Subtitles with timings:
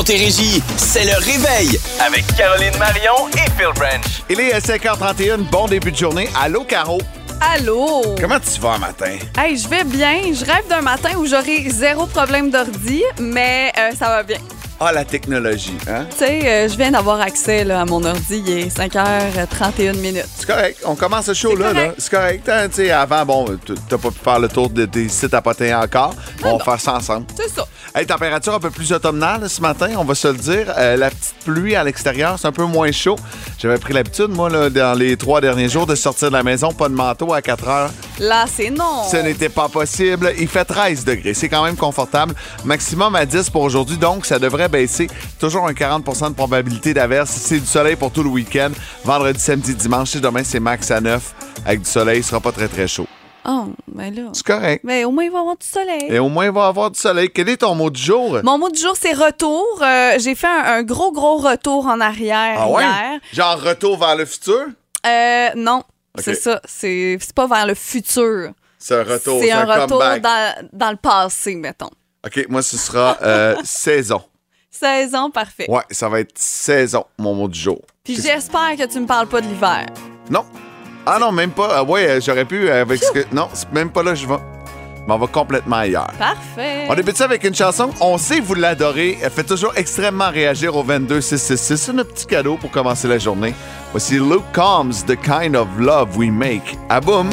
[0.00, 4.22] Montérégie, c'est le réveil avec Caroline Marion et Phil Branch.
[4.30, 6.30] Il est 5h31, bon début de journée.
[6.42, 7.02] Allô, Caro?
[7.38, 8.00] Allô?
[8.18, 9.18] Comment tu vas un matin?
[9.36, 10.22] Hey, je vais bien.
[10.32, 14.38] Je rêve d'un matin où j'aurai zéro problème d'ordi, mais euh, ça va bien.
[14.82, 16.06] Ah, la technologie, hein?
[16.10, 18.42] Tu sais, euh, je viens d'avoir accès là, à mon ordi.
[18.46, 20.24] Il est 5h31 minutes.
[20.34, 20.78] C'est correct.
[20.86, 21.74] On commence ce show-là.
[21.74, 21.92] Là.
[21.98, 22.48] C'est correct.
[22.48, 23.58] hein, tu sais, avant, bon,
[23.90, 26.14] t'as pas pu faire le tour de- des sites à potins encore.
[26.42, 27.26] On va faire ça ensemble.
[27.36, 27.66] C'est ça.
[27.92, 30.72] Hey, température un peu plus automnale ce matin, on va se le dire.
[30.78, 33.16] Euh, la petite pluie à l'extérieur, c'est un peu moins chaud.
[33.58, 36.72] J'avais pris l'habitude, moi, là, dans les trois derniers jours, de sortir de la maison,
[36.72, 37.90] pas de manteau à 4 heures.
[38.20, 39.02] Là, c'est non.
[39.10, 40.32] Ce n'était pas possible.
[40.38, 41.34] Il fait 13 degrés.
[41.34, 42.32] C'est quand même confortable.
[42.64, 45.08] Maximum à 10 pour aujourd'hui, donc ça devrait baisser.
[45.40, 47.30] Toujours un 40% de probabilité d'averse.
[47.30, 48.70] C'est du soleil pour tout le week-end.
[49.04, 50.14] Vendredi, samedi, dimanche.
[50.14, 51.34] Et demain, c'est max à 9.
[51.66, 53.08] Avec du soleil, il sera pas très, très chaud.
[53.46, 54.30] Oh, ben là.
[54.32, 54.82] C'est correct.
[54.84, 56.04] Mais au moins, il va y avoir du soleil.
[56.08, 57.30] Et au moins, il va y avoir du soleil.
[57.30, 58.38] Quel est ton mot du jour?
[58.42, 59.66] Mon mot du jour, c'est retour.
[59.82, 62.82] Euh, J'ai fait un, un gros, gros retour en arrière Ah ouais?
[62.84, 63.20] hier.
[63.32, 64.66] Genre retour vers le futur?
[65.06, 65.82] Euh, non,
[66.18, 66.60] c'est ça.
[66.66, 68.50] C'est c'est pas vers le futur.
[68.78, 69.40] C'est un retour.
[69.42, 71.90] C'est un, retour dans, dans le passé, mettons.
[72.26, 74.22] OK, moi, ce sera euh, saison.
[74.70, 75.66] 16 ans, parfait.
[75.68, 77.80] Ouais, ça va être saison, mon mot du jour.
[78.04, 79.86] Puis j'espère que tu me parles pas de l'hiver.
[80.30, 80.44] Non.
[81.06, 81.68] Ah non, même pas.
[81.76, 83.24] Ah ouais, euh, j'aurais pu euh, avec ce que.
[83.32, 84.36] Non, c'est même pas là je vais.
[85.06, 86.10] Mais on va complètement ailleurs.
[86.18, 86.86] Parfait.
[86.88, 87.90] On débute ça avec une chanson.
[88.00, 89.18] On sait que vous l'adorez.
[89.22, 91.76] Elle fait toujours extrêmement réagir au 22666.
[91.78, 93.54] C'est notre petit cadeau pour commencer la journée.
[93.92, 96.76] Voici Luke Combs, The Kind of Love We Make.
[96.90, 97.30] À boum!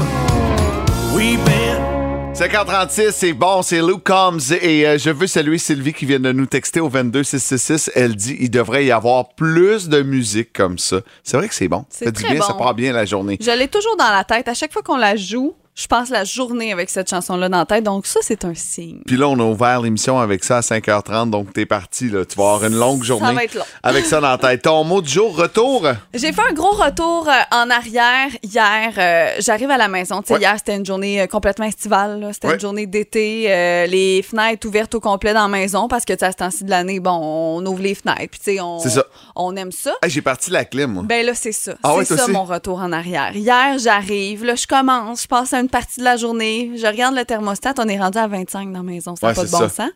[2.37, 6.31] 5h36, c'est bon, c'est Luke Combs et euh, je veux saluer Sylvie qui vient de
[6.31, 7.89] nous texter au 22666.
[7.95, 10.97] Elle dit il devrait y avoir plus de musique comme ça.
[11.23, 11.85] C'est vrai que c'est bon.
[11.89, 13.39] C'est Ça très bien, ça part bien la journée.
[13.41, 14.47] Je l'ai toujours dans la tête.
[14.47, 17.65] À chaque fois qu'on la joue, je passe la journée avec cette chanson-là dans la
[17.67, 17.83] tête.
[17.83, 18.99] Donc ça, c'est un signe.
[19.05, 22.25] Puis là, on a ouvert l'émission avec ça à 5h30, donc t'es parti, là.
[22.25, 23.31] Tu vas avoir une longue journée.
[23.33, 23.63] va être long.
[23.83, 24.63] Avec ça dans la tête.
[24.63, 25.87] Ton mot du jour, retour?
[26.15, 28.93] J'ai fait un gros retour euh, en arrière hier.
[28.97, 30.21] Euh, J'arrive à la maison.
[30.23, 30.39] Tu sais, Ouais.
[30.41, 32.27] Hier, c'était une journée euh, complètement estivale.
[32.33, 32.53] C'était Ouais.
[32.55, 33.45] une journée d'été.
[33.51, 36.37] euh, les fenêtres ouvertes au complet dans la maison parce que, tu sais, à ce
[36.37, 37.11] temps-ci de l'année, bon,
[37.59, 38.31] on ouvre les fenêtres.
[38.31, 39.05] Puis, tu sais, on, ça.
[39.35, 39.93] on aime ça.
[40.01, 41.03] Hey, j'ai parti la clim, moi.
[41.05, 41.73] Ben là, c'est ça.
[41.83, 42.31] Ah c'est ça aussi?
[42.31, 43.35] mon retour en arrière.
[43.35, 47.15] Hier, j'arrive, là, je commence, je passe à une partie de la journée, je regarde
[47.15, 49.51] le thermostat, on est rendu à 25 dans la maison, ça n'a Ouais, pas de
[49.51, 49.69] bon ça.
[49.69, 49.89] sens.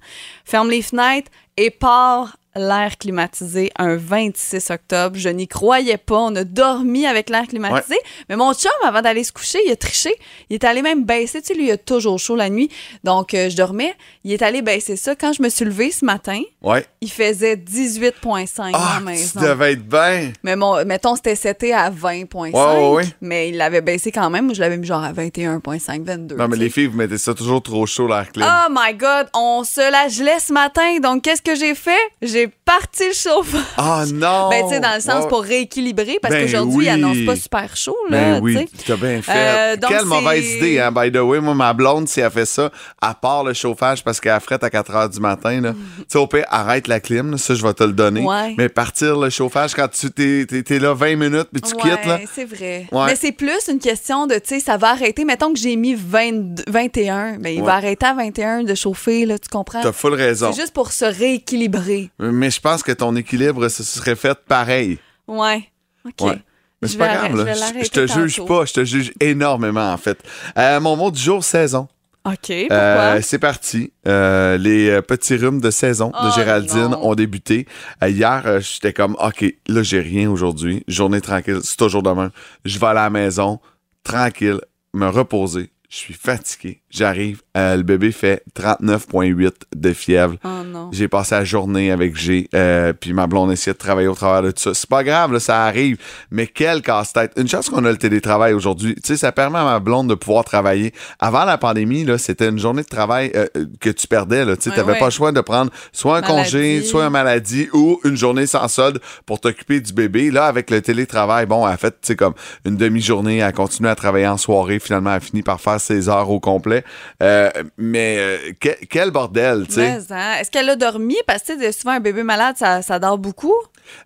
[0.45, 5.15] Ferme les fenêtres et part l'air climatisé un 26 octobre.
[5.17, 6.17] Je n'y croyais pas.
[6.17, 7.97] On a dormi avec l'air climatisé.
[8.29, 10.13] Mais mon chum, avant d'aller se coucher, il a triché.
[10.49, 11.41] Il est allé même baisser.
[11.41, 12.69] Tu sais, lui, il a toujours chaud la nuit.
[13.03, 13.93] Donc, euh, je dormais.
[14.23, 15.15] Il est allé baisser ça.
[15.15, 16.85] Quand je me suis levée ce matin, Ouais.
[17.01, 19.41] il faisait 18,5 dans Ah, la tu maison.
[19.41, 20.31] devais être bien.
[20.43, 22.93] Mais mon, mettons, c'était seté à 20,5.
[22.93, 23.05] Ouais.
[23.21, 24.45] Mais il l'avait baissé quand même.
[24.45, 26.35] Moi, je l'avais mis genre à 21,5, 22.
[26.35, 28.45] Non, mais tu les filles, vous mettez ça toujours trop chaud, l'air clim.
[28.45, 30.99] Oh my God, on se la gelait ce matin.
[31.01, 31.97] Donc, qu'est-ce que j'ai fait?
[32.21, 33.61] J'ai parti le chauffage.
[33.77, 34.49] Ah non!
[34.49, 36.85] Ben, tu sais, dans le sens pour rééquilibrer, parce Ben qu'aujourd'hui, oui.
[36.85, 39.31] il annonce pas super chaud, là, Ben oui, t'as bien fait.
[39.35, 41.39] Euh, donc, Quelle mauvaise idée, hein, by the way.
[41.39, 44.69] Moi, ma blonde, si elle fait ça, à part le chauffage parce qu'elle frette à
[44.69, 47.61] 4 heures du matin, là, tu sais, au pire, arrête la clim, là, ça, je
[47.63, 48.21] vais te le donner.
[48.21, 48.55] Ouais.
[48.57, 52.05] Mais partir le chauffage quand tu t'es, t'es- t'es là 20 minutes puis tu quittes,
[52.05, 52.19] là.
[52.33, 52.87] C'est vrai.
[52.91, 53.05] Ouais.
[53.07, 55.25] Mais c'est plus une question de, tu sais, ça va arrêter.
[55.25, 59.37] Mettons que j'ai mis 20 21, mais il va arrêter à 21 de chauffer, là,
[59.39, 59.81] tu comprends?
[59.81, 60.51] T'as full raison.
[60.53, 62.09] C'est juste pour se rééquilibrer.
[62.31, 64.99] Mais je pense que ton équilibre, ce serait fait pareil.
[65.27, 65.63] Ouais.
[66.05, 66.21] OK.
[66.21, 66.37] Ouais.
[66.81, 67.53] Mais c'est pas grave, là.
[67.83, 70.17] je te juge pas, je te juge énormément, en fait.
[70.57, 71.87] Euh, mon mot du jour, saison.
[72.23, 72.77] OK, pourquoi?
[72.77, 73.91] Euh, c'est parti.
[74.07, 77.09] Euh, les petits rhumes de saison de Oh Géraldine non.
[77.09, 77.67] ont débuté.
[78.03, 80.83] Euh, hier, j'étais comme, OK, là, j'ai rien aujourd'hui.
[80.87, 81.59] Journée tranquille.
[81.63, 82.31] C'est toujours demain.
[82.63, 83.59] Je vais à la maison,
[84.03, 84.59] tranquille,
[84.93, 85.71] me reposer.
[85.89, 86.81] Je suis fatigué.
[86.89, 87.41] J'arrive.
[87.57, 90.35] Euh, le bébé fait 39,8 de fièvre.
[90.43, 90.89] Oh non.
[90.91, 94.41] J'ai passé la journée avec G, euh, puis ma blonde essayait de travailler au travers
[94.43, 94.73] de tout ça.
[94.73, 95.97] C'est pas grave, là, ça arrive.
[96.31, 97.33] Mais quel casse-tête.
[97.37, 98.95] Une chance qu'on a le télétravail aujourd'hui.
[98.95, 100.93] Tu sais, ça permet à ma blonde de pouvoir travailler.
[101.19, 104.45] Avant la pandémie, là, c'était une journée de travail euh, euh, que tu perdais.
[104.57, 106.43] Tu sais, Ouais, pas le choix de prendre soit un Maladie.
[106.51, 110.31] congé, soit une maladie ou une journée sans solde pour t'occuper du bébé.
[110.31, 112.33] Là, avec le télétravail, bon, elle a fait, tu sais, comme
[112.65, 114.79] une demi-journée, elle a continué à travailler en soirée.
[114.79, 116.83] Finalement, elle a fini par faire ses heures au complet.
[117.23, 117.40] Euh,
[117.77, 119.97] mais euh, que- quel bordel, tu sais.
[120.09, 121.15] Hein, Est-ce qu'elle a dormi?
[121.27, 123.55] Parce que souvent, un bébé malade, ça, ça dort beaucoup.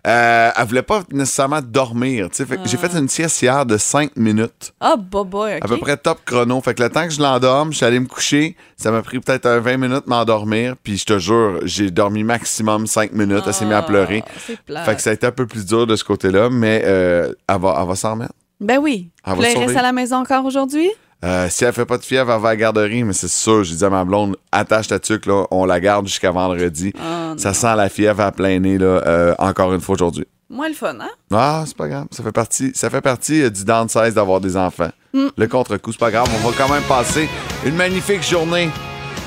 [0.06, 2.28] Euh, elle voulait pas nécessairement dormir.
[2.30, 2.46] tu sais.
[2.46, 4.72] Fait que J'ai fait une sieste hier de 5 minutes.
[4.80, 5.64] Ah, bah, bah, OK.
[5.64, 6.60] À peu près top chrono.
[6.60, 8.56] Fait que le temps que je l'endorme, je suis allé me coucher.
[8.76, 10.74] Ça m'a pris peut-être un 20 minutes m'endormir.
[10.82, 13.44] Puis je te jure, j'ai dormi maximum 5 minutes.
[13.46, 14.24] Elle s'est mise à pleurer.
[14.26, 14.84] Ah, plate.
[14.86, 17.60] Fait que ça a été un peu plus dur de ce côté-là, mais euh, elle
[17.60, 18.32] va, elle va s'en remettre.
[18.60, 19.10] Ben oui.
[19.24, 20.90] Elle va Puis là, il reste à la maison encore aujourd'hui?
[21.24, 23.64] Euh, si elle fait pas de fièvre, elle va à la garderie, mais c'est sûr,
[23.64, 26.92] j'ai dit à ma blonde, attache ta tuque, là, on la garde jusqu'à vendredi.
[27.36, 30.26] ça sent la fièvre à plein nez, là, euh, encore une fois aujourd'hui.
[30.48, 31.10] Moi, le fun, hein?
[31.32, 32.06] Ah, c'est pas grave.
[32.12, 34.90] Ça fait partie, ça fait partie euh, du downsize d'avoir des enfants.
[35.12, 36.28] Le contre-coup, c'est pas grave.
[36.44, 37.28] On va quand même passer
[37.64, 38.68] une magnifique journée.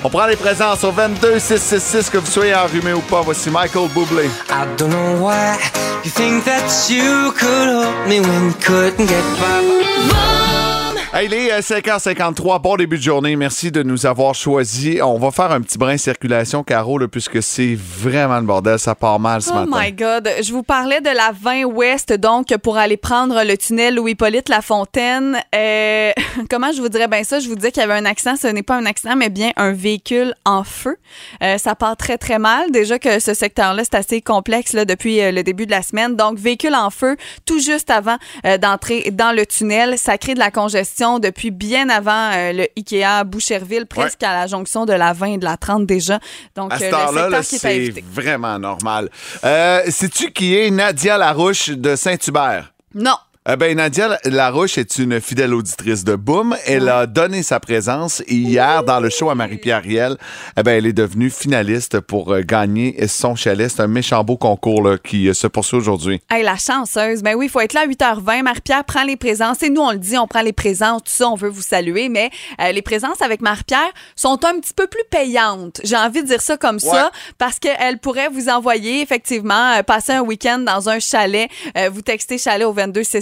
[0.03, 3.21] On prend les présences au 22 666 que vous soyez enrhumé ou pas.
[3.21, 4.27] Voici Michael Bublé.
[4.49, 5.57] I don't know why
[6.05, 10.68] you think that you could help me when you couldn't get by.
[11.11, 12.61] Hey, il est euh, 5h53.
[12.61, 13.35] Bon début de journée.
[13.35, 15.01] Merci de nous avoir choisis.
[15.01, 18.77] On va faire un petit brin circulation, Caro, là, puisque c'est vraiment le bordel.
[18.77, 19.71] Ça part mal ce Oh matin.
[19.73, 20.29] my God.
[20.39, 25.39] Je vous parlais de la 20 Ouest, donc, pour aller prendre le tunnel Louis-Hippolyte Lafontaine.
[25.55, 26.11] Euh,
[26.49, 27.39] comment je vous dirais bien ça?
[27.39, 28.35] Je vous disais qu'il y avait un accident.
[28.39, 30.95] Ce n'est pas un accident, mais bien un véhicule en feu.
[31.41, 32.69] Euh, ça part très, très mal.
[32.69, 36.15] Déjà que ce secteur-là, c'est assez complexe là, depuis euh, le début de la semaine.
[36.15, 37.17] Donc, véhicule en feu
[37.47, 39.97] tout juste avant euh, d'entrer dans le tunnel.
[39.97, 44.47] Ça crée de la congestion depuis bien avant euh, le Ikea Boucherville, presque à la
[44.47, 46.19] jonction de la 20 et de la 30 déjà.
[46.55, 49.09] Donc, À euh, heure-là, secteur là, c'est vraiment normal.
[49.43, 52.73] Euh, Sais-tu qui est Nadia Larouche de Saint-Hubert?
[52.93, 53.15] Non.
[53.47, 56.57] Eh ben, Nadia Larouche est une fidèle auditrice de Boom.
[56.65, 60.17] Elle a donné sa présence hier, dans le show à Marie-Pierre Riel,
[60.57, 63.71] eh ben, elle est devenue finaliste pour euh, gagner son chalet.
[63.71, 66.19] C'est un méchant beau concours là, qui euh, se poursuit aujourd'hui.
[66.29, 67.23] Hey, la chanceuse.
[67.23, 68.43] Ben oui, il faut être là à 8h20.
[68.43, 69.63] Marie-Pierre prend les présences.
[69.63, 72.09] Et nous, on le dit, on prend les présences, tout ça, on veut vous saluer.
[72.09, 75.79] Mais euh, les présences avec Marie-Pierre sont un petit peu plus payantes.
[75.85, 80.11] J'ai envie de dire ça comme ça parce qu'elle pourrait vous envoyer, effectivement, euh, passer
[80.11, 81.49] un week-end dans un chalet.
[81.77, 82.73] Euh, vous textez chalet au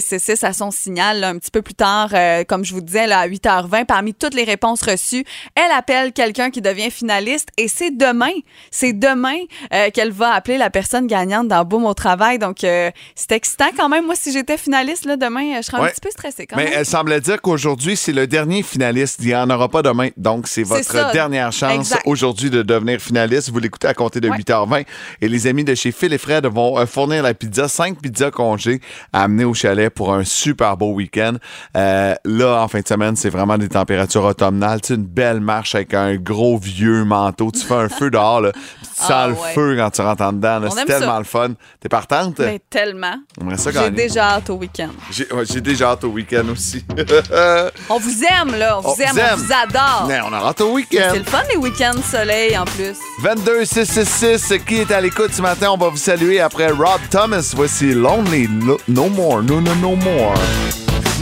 [0.08, 3.06] 22666 à son signal là, un petit peu plus tard, euh, comme je vous disais,
[3.06, 3.84] là, à 8h20.
[3.84, 5.24] Parmi toutes les réponses reçues,
[5.54, 8.30] elle appelle quelqu'un qui devient finaliste et c'est demain.
[8.70, 9.36] C'est demain
[9.72, 12.38] euh, qu'elle va appeler la personne gagnante dans Boom au travail.
[12.38, 14.06] Donc, euh, c'est excitant quand même.
[14.06, 15.88] Moi, si j'étais finaliste là, demain, je serais Ouais.
[15.88, 16.72] un petit peu stressée quand Mais même.
[16.76, 19.18] elle semblait dire qu'aujourd'hui, c'est le dernier finaliste.
[19.20, 20.08] Il n'y en aura pas demain.
[20.16, 21.12] Donc, c'est votre ça.
[21.12, 23.50] dernière chance aujourd'hui de devenir finaliste.
[23.50, 24.36] Vous l'écoutez à compter de Ouais.
[24.38, 24.84] 8h20.
[25.20, 28.80] Et les amis de chez Phil et Fred vont fournir la pizza, 5 pizzas congés
[29.12, 31.34] à amener au chalet pour un super beau week-end.
[31.76, 34.80] Euh, là, en fin de semaine, c'est vraiment des températures automnales.
[34.80, 37.50] Tu sais, une belle marche avec un gros vieux manteau.
[37.50, 38.52] Tu fais un feu dehors, là.
[38.52, 38.58] Tu
[38.94, 39.52] sens Ah, le ouais.
[39.54, 40.60] feu quand tu rentres en dedans.
[40.70, 41.18] C'est tellement ça.
[41.18, 41.48] le fun.
[41.80, 42.38] T'es partante?
[42.38, 43.16] Mais tellement.
[43.40, 44.90] Aimerait ça J'ai déjà hâte au week-end.
[45.10, 46.84] J'ai ouais, déjà hâte au week-end aussi.
[47.90, 48.78] On vous aime, là.
[48.78, 50.04] On vous On aime, on vous adore.
[50.06, 51.08] Mais on a hâte au week-end.
[51.12, 52.96] C'est le fun, les week-ends soleil, en plus.
[53.22, 55.70] 22 666 qui est à l'écoute ce matin?
[55.72, 57.52] On va vous saluer après Rob Thomas.
[57.56, 59.42] Voici Lonely No, no More.
[59.42, 60.34] No, no, no more.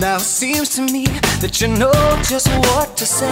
[0.01, 1.07] Now it seems to me
[1.41, 1.93] that you know
[2.23, 3.31] just what to say.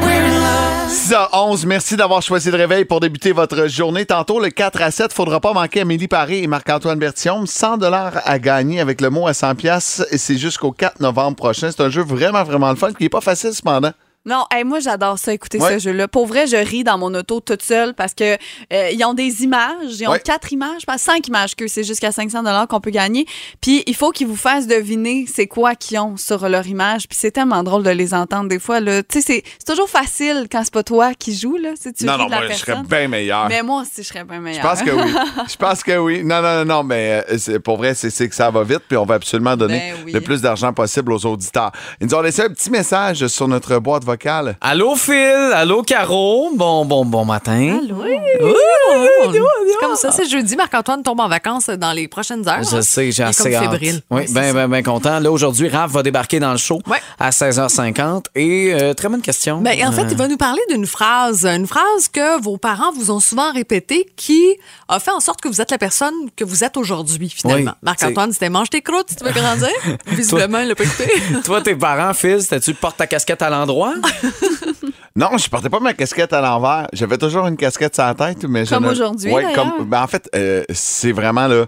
[0.00, 0.72] We're in love.
[0.90, 4.04] 6 à 11, merci d'avoir choisi le réveil pour débuter votre journée.
[4.04, 7.46] Tantôt, le 4 à 7, faudra pas manquer Amélie Paré et Marc-Antoine Berthiaume.
[7.46, 11.36] 100 dollars à gagner avec le mot à 100 pièces et c'est jusqu'au 4 novembre
[11.36, 11.70] prochain.
[11.70, 13.92] C'est un jeu vraiment, vraiment le fun qui est pas facile cependant.
[14.24, 15.74] Non, hey, moi j'adore ça, écouter Ouais.
[15.74, 16.06] ce jeu-là.
[16.06, 18.34] Pour vrai, je ris dans mon auto toute seule parce que
[18.72, 20.20] euh, ils ont des images, ils ont Ouais.
[20.20, 23.26] quatre images, pas cinq images que c'est jusqu'à 500 dollars qu'on peut gagner.
[23.60, 27.08] Puis il faut qu'ils vous fassent deviner c'est quoi qu'ils ont sur leur image.
[27.08, 28.80] Puis c'est tellement drôle de les entendre des fois.
[28.80, 32.04] Tu sais, c'est c'est toujours facile quand c'est pas toi qui joues là, si tu
[32.04, 33.48] non, non, de la moi, je serais bien meilleur.
[33.48, 34.62] Mais moi aussi, je serais bien meilleure.
[34.62, 35.12] Je pense que oui.
[35.50, 36.22] Je pense que oui.
[36.22, 38.82] Non, non, non, non, mais euh, c'est- pour vrai, c'est c'est que ça va vite,
[38.88, 40.12] puis on va absolument donner Ben oui.
[40.12, 41.72] le plus d'argent possible aux auditeurs.
[42.00, 44.56] Ils nous ont laissé un petit message sur notre boîte vocale.
[44.60, 47.80] Allô Phil, allô Caro, bon bon bon matin.
[47.90, 48.10] Oui.
[48.40, 50.54] C'est comme ça, c'est jeudi.
[50.56, 52.62] Marc-Antoine tombe en vacances dans les prochaines heures.
[52.62, 53.70] Je sais, j'ai assez comme hâte.
[53.72, 54.02] fébrile.
[54.10, 55.18] Oui, c'est ben, ben, ben content.
[55.18, 56.98] Là, aujourd'hui, Raph va débarquer dans le show Ouais.
[57.18, 58.26] à 16h50.
[58.34, 59.60] Et euh, très bonne question.
[59.60, 62.92] Ben, en fait, Euh, il va nous parler d'une phrase, une phrase que vos parents
[62.92, 64.56] vous ont souvent répétée qui
[64.88, 67.72] a fait en sorte que vous êtes la personne que vous êtes aujourd'hui, finalement.
[67.72, 69.68] Oui, Marc-Antoine, c'était mange tes croûtes si tu veux grandir?
[70.06, 71.10] Visiblement, il l'a pas écouté.
[71.44, 73.94] Toi, tes parents, Phil, c'était-tu porte ta casquette à l'endroit?
[75.16, 76.88] Non, je portais pas ma casquette à l'envers.
[76.94, 80.06] J'avais toujours une casquette sur la tête, mais Comme ne- aujourd'hui, Ouais, comme ben, en
[80.06, 81.66] fait, euh, c'est vraiment là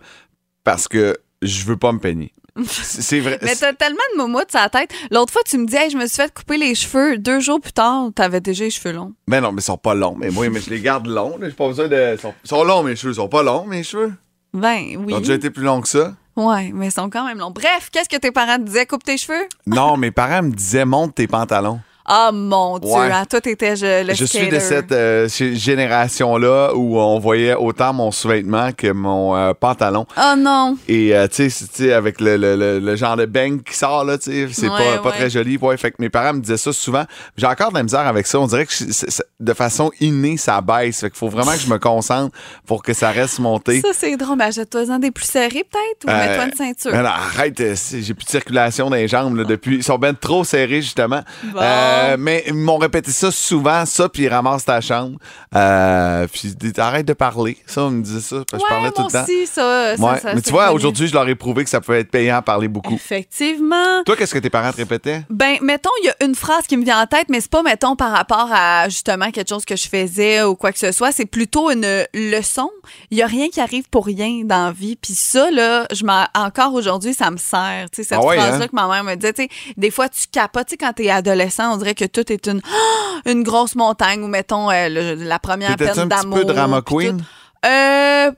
[0.64, 2.32] parce que je veux pas me peigner.
[2.64, 3.38] C'est vrai.
[3.42, 4.90] Mais t'as tellement de momoutes sur la tête.
[5.10, 7.18] L'autre fois, tu me dis, hey, je me suis fait couper les cheveux.
[7.18, 9.12] Deux jours plus tard, t'avais déjà les cheveux longs.
[9.28, 10.14] Ben non, mais ils sont pas longs.
[10.16, 11.36] Mais moi, mais je les garde longs.
[11.42, 12.14] J'ai pas besoin de.
[12.14, 13.12] Ils sont, ils sont longs, mes cheveux.
[13.12, 14.12] Ils sont pas longs, mes cheveux.
[14.54, 15.12] Ben Ils oui.
[15.12, 16.14] ont déjà été plus longs que ça.
[16.36, 17.50] Ouais, mais ils sont quand même longs.
[17.50, 18.86] Bref, qu'est-ce que tes parents te disaient?
[18.86, 19.46] Coupe tes cheveux?
[19.66, 21.80] Non, mes parents me disaient monte tes pantalons.
[22.06, 23.10] Ah, mon Dieu, Ouais.
[23.10, 27.54] hein, toi, t'étais je- le Je suis de cette euh, gé- génération-là où on voyait
[27.54, 30.06] autant mon sous-vêtement que mon euh, pantalon.
[30.18, 30.76] Oh non.
[30.88, 33.62] Et euh, tu sais, c'est- tu sais, avec le, le- le- le genre de bang
[33.62, 35.14] qui sort, là, tu sais, c'est Ouais, pas, pas ouais.
[35.16, 35.56] très joli.
[35.56, 37.04] Ouais, fait que mes parents me disaient ça souvent.
[37.36, 38.38] J'ai encore de la misère avec ça.
[38.38, 41.00] On dirait que je- de façon innée, ça baisse.
[41.00, 43.80] Fait qu'il faut vraiment que je me concentre pour que ça reste monté.
[43.80, 44.36] Ça, c'est drôle.
[44.38, 46.90] Ben, Achète-toi-en des plus serrés, peut-être, ou Euh, mets-toi une ceinture.
[46.92, 49.76] Mais non, arrête, j'ai plus de circulation dans les jambes là, depuis.
[49.76, 51.22] Ils sont bien trop serrés, justement.
[51.44, 51.60] Bon.
[51.94, 55.18] Euh, mais ils m'ont répété ça souvent, ça, puis ils ramassent ta chambre.
[55.54, 57.56] Euh, puis arrête de parler.
[57.66, 59.22] Ça, on me disait ça, parce que je parlais tout le temps.
[59.22, 59.96] aussi, ça.
[59.96, 62.10] ça, Ouais, ça, mais tu vois, aujourd'hui, je leur ai prouvé que ça pouvait être
[62.10, 62.94] payant à parler beaucoup.
[62.94, 64.02] Effectivement.
[64.04, 65.22] Toi, qu'est-ce que tes parents te répétaient?
[65.30, 67.62] Ben, mettons, il y a une phrase qui me vient en tête, mais c'est pas,
[67.62, 71.12] mettons, par rapport à justement quelque chose que je faisais ou quoi que ce soit.
[71.12, 72.70] C'est plutôt une leçon.
[73.10, 74.96] Il y a rien qui arrive pour rien dans la vie.
[74.96, 77.86] Puis ça, là, je encore aujourd'hui, ça me sert.
[77.90, 78.68] Tu sais, cette Ah ouais, phrase-là hein?
[78.68, 80.74] que ma mère me disait, des fois, tu capotes.
[80.78, 82.60] Quand t'es adolescent, on dirait que tout est une,
[83.26, 86.38] une grosse montagne ou, mettons, euh, le- la première T'étais-tu peine un petit d'amour.
[86.38, 87.18] peu drama puis queen?
[87.18, 87.24] tout.
[87.66, 88.30] Euh,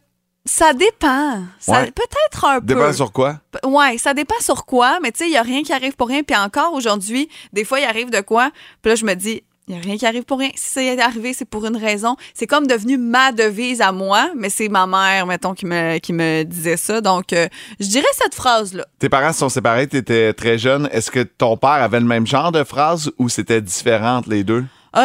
[0.45, 1.43] ça dépend.
[1.59, 1.91] Ça, Ouais.
[1.91, 2.67] Peut-être un peu.
[2.67, 3.41] Dépend sur quoi?
[3.51, 5.97] P- Ouais, ça dépend sur quoi, mais tu sais, il n'y a rien qui arrive
[5.97, 6.23] pour rien.
[6.23, 8.51] Puis encore aujourd'hui, des fois, il arrive de quoi.
[8.83, 10.51] Puis là, je me dis, il n'y a rien qui arrive pour rien.
[10.55, 12.17] Si c'est arrivé, c'est pour une raison.
[12.35, 16.13] C'est comme devenu ma devise à moi, mais c'est ma mère, mettons, qui me, qui
[16.13, 17.01] me disait ça.
[17.01, 17.49] Donc, euh,
[17.81, 18.85] je dirais cette phrase-là.
[19.01, 20.89] Tes parents se sont séparés, t'étais très jeune.
[20.93, 24.65] Est-ce que ton père avait le même genre de phrase ou c'était différent les deux?
[24.97, 25.03] Euh,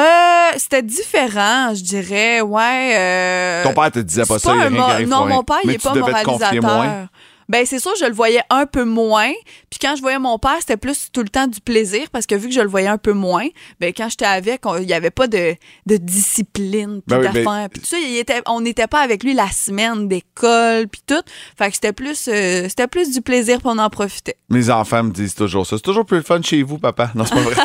[0.57, 2.39] c'était différent, je dirais.
[2.41, 2.93] Ouais.
[2.97, 5.07] euh, Ton père te disait pas ça, il y a un rien mo- qui arrive
[5.09, 5.35] Non, pour rien.
[5.37, 7.07] mon père, Mais il est tu pas moralisateur.
[7.51, 9.33] Ben c'est sûr, je le voyais un peu moins.
[9.69, 12.33] Puis quand je voyais mon père, c'était plus tout le temps du plaisir parce que
[12.33, 13.45] vu que je le voyais un peu moins,
[13.81, 15.55] ben quand j'étais avec, il y avait pas de,
[15.85, 17.69] de discipline puis Ben oui, ben- d'affaires.
[17.69, 21.21] Puis tout ça, il était, on n'était pas avec lui la semaine d'école puis tout.
[21.57, 24.37] Fait que c'était plus, euh, c'était plus du plaisir pour on en profitait.
[24.49, 25.75] Mes enfants me disent toujours ça.
[25.75, 27.11] C'est toujours plus le fun chez vous, papa.
[27.15, 27.55] Non, c'est pas vrai.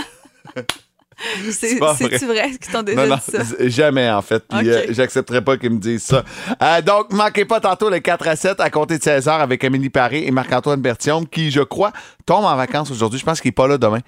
[1.50, 3.68] C'est c'est-tu vrai qu'ils t'ont déjà non, non, dit ça?
[3.68, 4.44] jamais, en fait.
[4.48, 6.24] Puis euh, j'accepterais pas qu'ils me disent ça.
[6.62, 9.64] Euh, donc, manquez pas tantôt le 4 à 7 à compter de 16 h avec
[9.64, 11.92] Amélie Paré et Marc-Antoine Bertium, qui, je crois,
[12.26, 13.18] tombe en vacances aujourd'hui.
[13.18, 14.00] Je pense qu'il est pas là demain.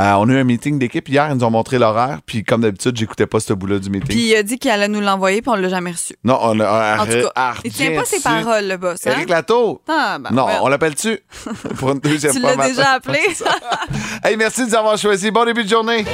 [0.00, 2.62] Euh, on a eu un meeting d'équipe hier, ils nous ont montré l'horaire, puis comme
[2.62, 4.08] d'habitude, j'écoutais pas ce bout-là du meeting.
[4.08, 6.16] Puis il a dit qu'il allait nous l'envoyer puis on l'a jamais reçu.
[6.24, 6.98] non, on a.
[7.00, 9.06] En tout cas, il tient pas ses paroles, le boss.
[9.06, 9.12] Hein?
[9.12, 9.82] Éric Lato.
[9.86, 10.58] Ah, ben, non, ouais.
[10.62, 11.20] on l'appelle-tu?
[11.78, 12.56] Pour une deuxième Tu fois.
[12.56, 13.20] l'as déjà appelé?
[14.24, 15.30] Hey, merci de nous avoir choisis.
[15.30, 16.04] Bon début de journée.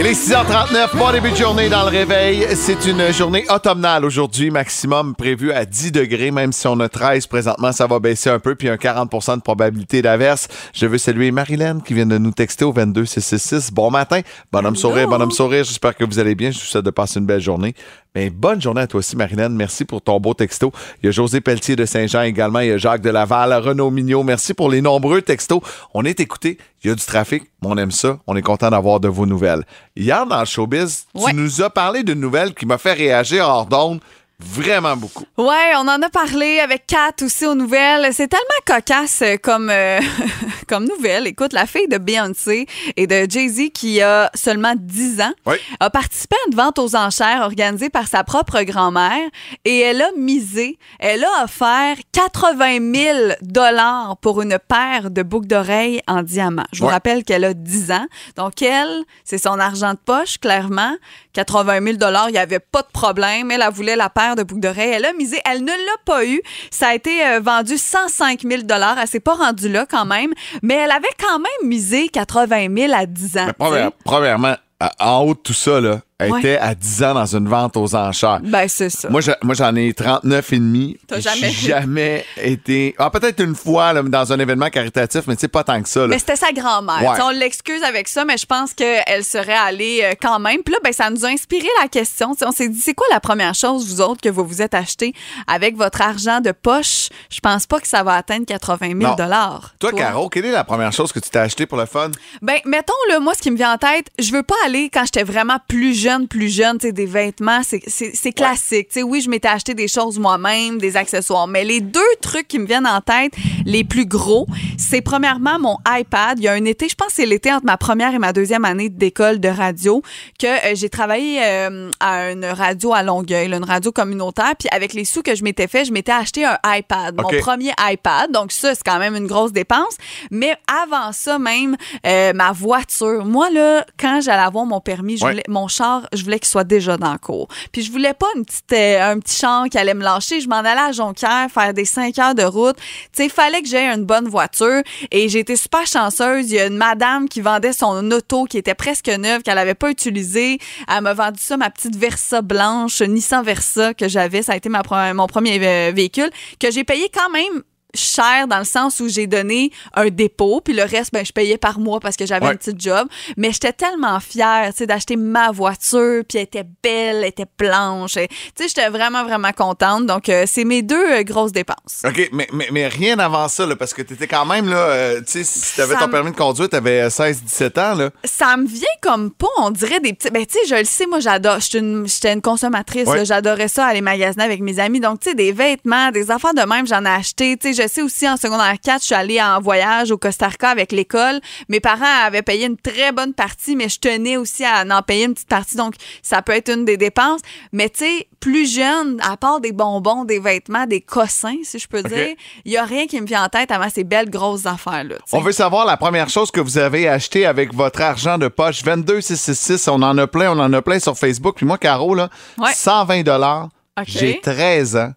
[0.00, 2.46] Il est 6h39, bon début de journée dans le réveil.
[2.54, 7.26] C'est une journée automnale aujourd'hui, maximum prévu à 10 degrés, même si on a 13
[7.26, 10.46] présentement, ça va baisser un peu, puis un 40% de probabilité d'averse.
[10.72, 13.72] Je veux saluer Marilyn qui vient de nous texter au 22666.
[13.72, 14.20] Bon matin,
[14.52, 17.26] bonhomme sourire, bonhomme sourire, j'espère que vous allez bien, je vous souhaite de passer une
[17.26, 17.74] belle journée.
[18.14, 19.50] Mais bonne journée à toi aussi, Marilyn.
[19.50, 20.72] Merci pour ton beau texto.
[21.02, 22.60] Il y a José Pelletier de Saint-Jean également.
[22.60, 24.22] Il y a Jacques de Laval, Renaud Mignot.
[24.22, 25.60] Merci pour les nombreux textos.
[25.94, 26.58] On est écoutés.
[26.82, 28.18] Il y a du trafic, mais on aime ça.
[28.26, 29.64] On est content d'avoir de vos nouvelles.
[30.00, 31.30] Hier, dans le showbiz, Ouais.
[31.32, 34.00] tu nous as parlé d'une nouvelle qui m'a fait réagir hors d'onde
[34.48, 35.24] vraiment beaucoup.
[35.36, 38.12] Ouais, on en a parlé avec Kat aussi aux nouvelles.
[38.12, 40.00] C'est tellement cocasse comme, euh,
[40.68, 41.26] comme nouvelle.
[41.26, 42.66] Écoute, la fille de Beyoncé
[42.96, 45.56] et de Jay-Z qui a seulement 10 ans Oui.
[45.80, 49.28] a participé à une vente aux enchères organisée par sa propre grand-mère
[49.64, 55.48] et elle a misé, elle a offert 80 000 dollars pour une paire de boucles
[55.48, 56.64] d'oreilles en diamant.
[56.72, 56.92] Je vous Ouais.
[56.92, 58.06] rappelle qu'elle a 10 ans.
[58.36, 60.94] Donc elle, c'est son argent de poche, clairement.
[61.34, 63.50] 80 000 dollars, il n'y avait pas de problème.
[63.50, 64.92] Elle, elle voulait la paire de boucles d'oreilles.
[64.92, 65.38] Elle a misé.
[65.44, 66.40] Elle ne l'a pas eu.
[66.70, 68.98] Ça a été euh, vendu 105 000 dollars.
[69.00, 70.32] Elle s'est pas rendue là quand même,
[70.62, 73.46] mais elle avait quand même misé 80 000 à 10 ans.
[73.46, 74.54] Mais première- premièrement,
[75.00, 76.40] en haut de tout ça, là, Ouais.
[76.40, 78.40] était à 10 ans dans une vente aux enchères.
[78.42, 79.08] Ben, c'est ça.
[79.08, 80.98] Moi, je- moi, j'en ai 39 et demi.
[81.06, 82.94] T'as jamais- jamais été.
[82.98, 85.88] Ah, peut-être une fois là, dans un événement caritatif, mais tu sais, pas tant que
[85.88, 86.00] ça.
[86.00, 86.06] là.
[86.08, 87.02] Mais c'était sa grand-mère.
[87.02, 87.22] Ouais.
[87.22, 90.62] On l'excuse avec ça, mais je pense qu'elle serait allée euh, quand même.
[90.64, 92.34] Puis là, ben, ça nous a inspiré la question.
[92.44, 95.14] On s'est dit, c'est quoi la première chose, vous autres, que vous vous êtes acheté
[95.46, 97.10] avec votre argent de poche?
[97.30, 99.14] Je pense pas que ça va atteindre 80 000 Non.
[99.14, 99.74] dollars.
[99.78, 102.10] Toi, Caro, quelle est la première chose que tu t'es acheté pour le fun?
[102.42, 105.04] Ben, mettons, là, moi, ce qui me vient en tête, je veux pas aller quand
[105.04, 108.88] j'étais vraiment plus jeune, plus jeune, des vêtements, c'est- classique.
[108.88, 112.46] Tu sais, oui, je m'étais acheté des choses moi-même, des accessoires, mais les deux trucs
[112.48, 113.32] qui me viennent en tête,
[113.64, 114.46] les plus gros,
[114.78, 116.38] c'est premièrement mon iPad.
[116.38, 118.32] Il y a un été, je pense que c'est l'été entre ma première et ma
[118.32, 120.02] deuxième année d'école de radio,
[120.38, 124.92] que euh, j'ai travaillé euh, à une radio à Longueuil, une radio communautaire, puis avec
[124.94, 128.30] les sous que je m'étais fait, je m'étais acheté un iPad, mon premier iPad.
[128.32, 129.96] Donc ça, c'est quand même une grosse dépense.
[130.30, 133.24] Mais avant ça même, euh, ma voiture.
[133.24, 135.30] Moi, là, quand j'allais avoir mon permis, je Ouais.
[135.32, 137.48] voulais- mon char, je voulais qu'il soit déjà dans le cours.
[137.72, 140.40] Puis je voulais pas une petite, euh, un petit char qui allait me lâcher.
[140.40, 142.76] Je m'en allais à Jonquière faire des 5 heures de route.
[142.76, 144.82] Tu sais, fallait que j'aie une bonne voiture.
[145.10, 146.50] Et j'ai été super chanceuse.
[146.50, 149.74] Il y a une madame qui vendait son auto qui était presque neuve, qu'elle avait
[149.74, 150.58] pas utilisée.
[150.88, 154.42] Elle m'a vendu ça, ma petite Versa blanche, Nissan Versa que j'avais.
[154.42, 154.82] Ça a été ma,
[155.14, 157.62] mon premier euh, véhicule que j'ai payé quand même
[157.94, 161.56] cher dans le sens où j'ai donné un dépôt puis le reste ben je payais
[161.58, 162.52] par mois parce que j'avais Ouais.
[162.52, 166.64] un petit job mais j'étais tellement fière tu sais d'acheter ma voiture puis elle était
[166.82, 170.96] belle elle était blanche tu sais j'étais vraiment vraiment contente donc euh, c'est mes deux
[171.12, 174.26] euh, grosses dépenses OK, mais, mais, mais rien avant ça, là, parce que tu étais
[174.28, 176.76] quand même, là, euh, tu sais, si tu avais Ça ton permis de conduire, tu
[176.76, 178.10] avais 16-17 ans, là.
[178.24, 180.30] ça me vient comme pas, on dirait des petits.
[180.30, 181.60] Ben, tu sais, je le sais, moi, j'adore.
[181.60, 183.24] J'étais une, une consommatrice, Ouais.
[183.24, 185.00] j'adorais ça, aller magasiner avec mes amis.
[185.00, 187.56] Donc, tu sais, des vêtements, des affaires de même, j'en ai acheté.
[187.56, 190.48] Tu sais, je sais aussi, en secondaire 4, je suis allée en voyage au Costa
[190.48, 191.40] Rica avec l'école.
[191.68, 195.24] Mes parents avaient payé une très bonne partie, mais je tenais aussi à en payer
[195.26, 195.76] une petite partie.
[195.76, 197.40] Donc, ça peut être une des dépenses.
[197.72, 201.86] Mais, tu sais, plus jeune, à part des bonbons, des vêtements, des cossins, si je
[201.88, 204.66] peux dire, il y a rien qui me vient en tête avant ces belles grosses
[204.66, 205.16] affaires-là.
[205.32, 208.82] On veut savoir la première chose que vous avez acheté avec votre argent de poche.
[208.82, 211.56] 22666, on en a plein, on en a plein sur Facebook.
[211.56, 212.72] Puis moi, Caro, là, Ouais.
[212.74, 213.68] 120 dollars.
[213.98, 214.04] OK.
[214.06, 215.12] J'ai 13 ans.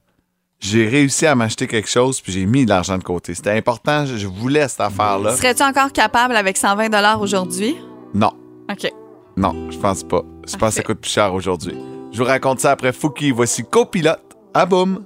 [0.62, 3.34] J'ai réussi à m'acheter quelque chose, puis j'ai mis de l'argent de côté.
[3.34, 5.36] C'était important, je voulais cette affaire-là.
[5.36, 7.76] Serais-tu encore capable avec 120 aujourd'hui?
[8.14, 8.32] Non,
[8.70, 8.92] OK.
[9.36, 10.22] non, je pense pas.
[10.48, 11.76] Je pense que ça coûte plus cher aujourd'hui.
[12.12, 13.32] Je vous raconte ça après Fouki.
[13.32, 14.22] Voici copilote.
[14.54, 15.04] Ah boum.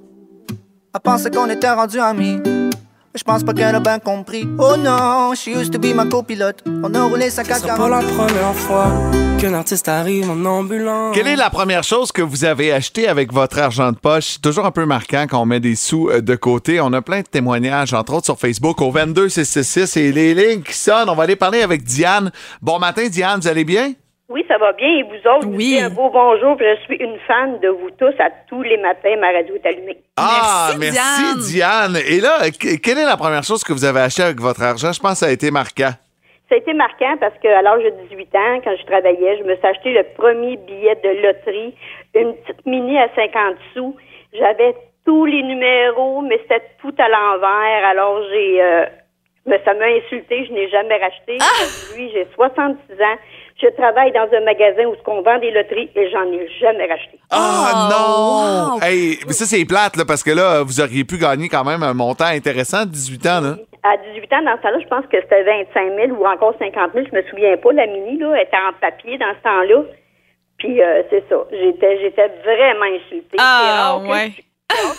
[0.94, 2.38] Elle pensait qu'on était rendu amis.
[3.16, 4.46] Je pense pas qu'elle a bien compris.
[4.58, 6.62] Oh non, she used to be ma copilote.
[6.66, 8.92] On a roulé sa Ce sera pas la première fois
[9.38, 11.14] qu'un artiste arrive en ambulance.
[11.14, 14.32] Quelle est la première chose que vous avez acheté avec votre argent de poche?
[14.32, 16.78] C'est toujours un peu marquant quand on met des sous euh, de côté.
[16.78, 20.74] On a plein de témoignages, entre autres sur Facebook, au 22666 et les lignes qui
[20.74, 21.08] sonnent.
[21.08, 22.30] On va aller parler avec Diane.
[22.60, 23.94] Bon matin, Diane, vous allez bien?
[24.28, 24.88] Oui, ça va bien.
[24.88, 25.46] Et vous autres, Oui.
[25.46, 26.56] je vous dis un beau bonjour.
[26.58, 29.14] Je suis une fan de vous tous à tous les matins.
[29.20, 29.98] Ma radio est allumée.
[30.16, 31.96] Ah, Merci, merci, Diane.
[32.08, 34.92] Et là, que- quelle est la première chose que vous avez acheté avec votre argent?
[34.92, 35.92] Je pense que ça a été marquant.
[36.48, 39.54] Ça a été marquant parce qu'à l'âge de 18 ans, quand je travaillais, je me
[39.56, 41.74] suis acheté le premier billet de loterie,
[42.14, 43.96] une petite mini à 50 sous.
[44.32, 47.84] J'avais tous les numéros, mais c'était tout à l'envers.
[47.90, 48.60] Alors, j'ai...
[48.60, 48.86] euh,
[49.46, 51.36] mais ça m'a insulté, je n'ai jamais racheté.
[51.36, 53.16] Aujourd'hui, j'ai 66 ans.
[53.60, 57.18] Je travaille dans un magasin où on vend des loteries et j'en ai jamais racheté.
[57.30, 58.74] Ah Oh, non!
[58.74, 58.82] wow.
[58.82, 61.82] Hey, mais ça, c'est plate, là, parce que là, vous auriez pu gagner quand même
[61.82, 63.56] un montant intéressant de 18 ans, là.
[63.82, 66.92] À 18 ans, dans ce temps-là, je pense que c'était 25 000 ou encore 50
[66.92, 67.06] 000.
[67.10, 67.72] Je me souviens pas.
[67.72, 69.82] La mini, là, était en papier dans ce temps-là.
[70.58, 71.36] Puis, euh, c'est ça.
[71.52, 73.36] J'étais, j'étais vraiment insultée.
[73.38, 74.30] Ah, rare que ouais.
[74.36, 74.42] je-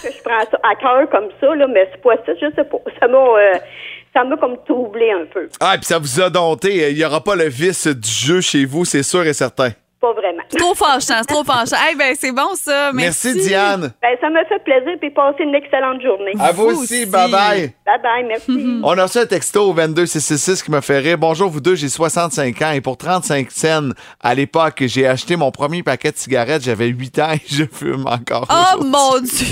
[0.08, 2.64] que je prends ça à cœur comme ça, là, mais c'est pas ça, je sais
[2.64, 2.78] pas.
[3.00, 3.54] Ça m'a, euh,
[4.18, 5.48] ça m'a comme troublé un peu.
[5.60, 6.90] Ah, puis ça vous a dompté.
[6.92, 9.70] Il n'y aura pas le vice du jeu chez vous, c'est sûr et certain.
[10.02, 10.44] Pas vraiment.
[10.56, 11.76] Trop fâchant, c'est trop fâchant.
[11.92, 12.92] Eh ben, c'est bon, ça.
[12.94, 13.34] Merci.
[13.34, 13.92] Merci, Diane.
[14.02, 16.34] Ben, ça m'a fait plaisir puis passez une excellente journée.
[16.40, 17.72] À vous Vous aussi, bye-bye.
[17.86, 18.80] Bye bye, merci.
[18.84, 21.18] On a reçu un texto au 22666 qui me fait rire.
[21.18, 23.90] Bonjour, vous deux, j'ai 65 ans et pour 35 cents,
[24.22, 26.64] à l'époque, j'ai acheté mon premier paquet de cigarettes.
[26.64, 28.48] J'avais 8 ans et je fume encore.
[28.50, 29.48] Oh mon Dieu!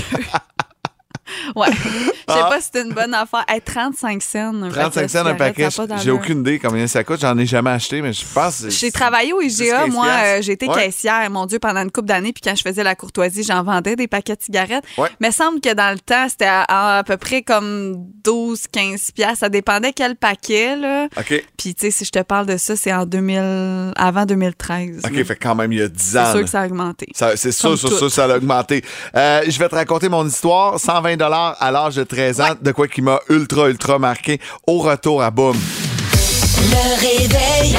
[1.56, 1.66] Ouais.
[1.72, 2.48] Je sais Ah.
[2.50, 3.44] pas si c'est une bonne affaire.
[3.48, 4.62] Hey, 35 cents.
[4.62, 5.68] un 35 paquet cents un paquet.
[6.02, 7.20] J'ai aucune idée combien ça coûte.
[7.20, 8.64] J'en ai jamais acheté, mais je pense.
[8.68, 10.74] J'ai travaillé au 10, IGA, 15 moi, euh, j'ai été Ouais.
[10.86, 13.96] caissière, mon Dieu, pendant une couple d'années, puis quand je faisais la courtoisie, j'en vendais
[13.96, 14.84] des paquets de cigarettes.
[14.98, 15.08] Ouais.
[15.20, 19.38] Mais semble que dans le temps, c'était à, à peu près comme 12, 15 piastres.
[19.38, 21.06] Ça dépendait quel paquet, là.
[21.16, 21.44] OK.
[21.56, 25.02] Puis, tu sais, si je te parle de ça, c'est en 2000, avant 2013.
[25.04, 25.24] OK, là.
[25.24, 26.22] fait quand même, il y a 10 ans.
[26.26, 27.06] C'est sûr que ça a augmenté.
[27.14, 28.82] C'est sûr, sûr, sûr, ça a augmenté.
[29.14, 30.78] Euh, je vais te raconter mon histoire.
[30.80, 34.40] 120 à l'âge de 13 ans, de quoi qui m'a ultra, ultra marqué.
[34.66, 35.56] Au retour à Boom.
[36.58, 37.76] Le réveil.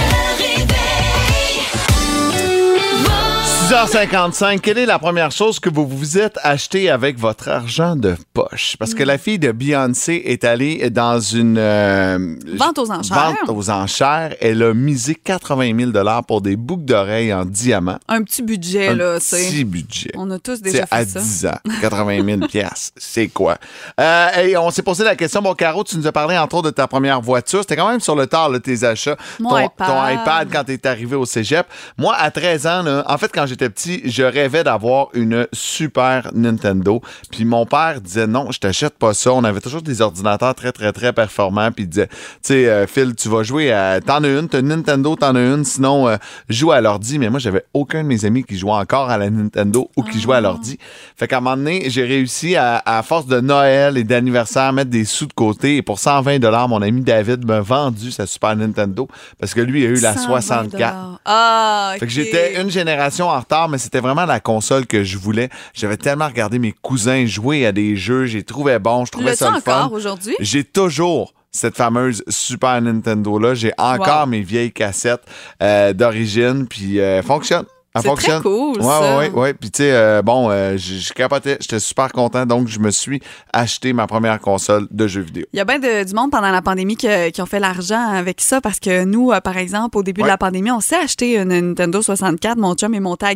[3.71, 8.15] 6h55, quelle est la première chose que vous vous êtes acheté avec votre argent de
[8.31, 8.77] poche?
[8.79, 11.57] Parce que la fille de Beyoncé est allée dans une...
[11.57, 13.17] euh, Vente aux enchères.
[13.41, 14.35] Vente aux enchères.
[14.39, 15.91] Elle a misé 80 000
[16.25, 17.97] pour des boucles d'oreilles en diamant.
[18.07, 19.49] Un petit budget, Un là, tu sais.
[19.49, 20.11] petit budget.
[20.15, 21.19] On a tous C'est déjà à fait ça.
[21.19, 22.93] 10 ans, 80 000 piastres.
[22.95, 23.57] C'est quoi?
[23.99, 26.69] Euh, et on s'est posé la question, bon, Caro, tu nous as parlé entre autres
[26.69, 27.59] de ta première voiture.
[27.63, 29.17] C'était quand même sur le tard, là, tes achats.
[29.41, 29.87] Mon ton, iPad.
[29.87, 31.67] ton iPad quand tu es arrivé au cégep.
[31.97, 35.47] Moi, à 13 ans, là, en fait, quand j'ai j'étais petit, je rêvais d'avoir une
[35.51, 37.01] Super Nintendo.
[37.31, 39.33] Puis mon père disait non, je t'achète pas ça.
[39.33, 41.71] On avait toujours des ordinateurs très, très, très performants.
[41.71, 43.99] Puis il disait, tu sais, euh, Phil, tu vas jouer à.
[43.99, 45.65] T'en as une, t'as une Nintendo, t'en as une.
[45.65, 46.17] Sinon, euh,
[46.49, 47.17] joue à l'ordi.
[47.17, 50.19] Mais moi, j'avais aucun de mes amis qui jouait encore à la Nintendo ou qui
[50.19, 50.77] jouait à l'ordi.
[51.15, 54.71] Fait qu'à un moment donné, j'ai réussi à, à force de Noël et d'anniversaire à
[54.71, 55.77] mettre des sous de côté.
[55.77, 59.07] Et pour 120 mon ami David m'a vendu sa Super Nintendo
[59.39, 60.95] parce que lui a eu la 120 64.
[61.25, 65.17] Ah, Fait que j'étais une génération en retard, mais c'était vraiment la console que je
[65.17, 65.49] voulais.
[65.73, 69.51] J'avais tellement regardé mes cousins jouer à des jeux, j'ai trouvé bon, je trouvais ça
[69.51, 70.35] le encore aujourd'hui?
[70.39, 73.55] J'ai toujours cette fameuse Super Nintendo-là.
[73.55, 74.27] J'ai encore Wow.
[74.27, 75.23] mes vieilles cassettes
[75.63, 77.65] euh, d'origine, puis euh, elle fonctionne.
[78.01, 78.41] C'est fonctionne.
[78.41, 79.17] très cool, ouais, ça.
[79.17, 79.53] Ouais, ouais.
[79.53, 83.21] Puis tu sais, euh, bon, euh, je capotais, j'étais super content, donc je me suis
[83.53, 85.45] acheté ma première console de jeux vidéo.
[85.53, 88.41] Il y a bien du monde pendant la pandémie que- qui ont fait l'argent avec
[88.41, 90.27] ça parce que nous, euh, par exemple, au début Ouais.
[90.27, 92.57] de la pandémie, on s'est acheté une Nintendo 64.
[92.57, 93.33] Mon chum est monté à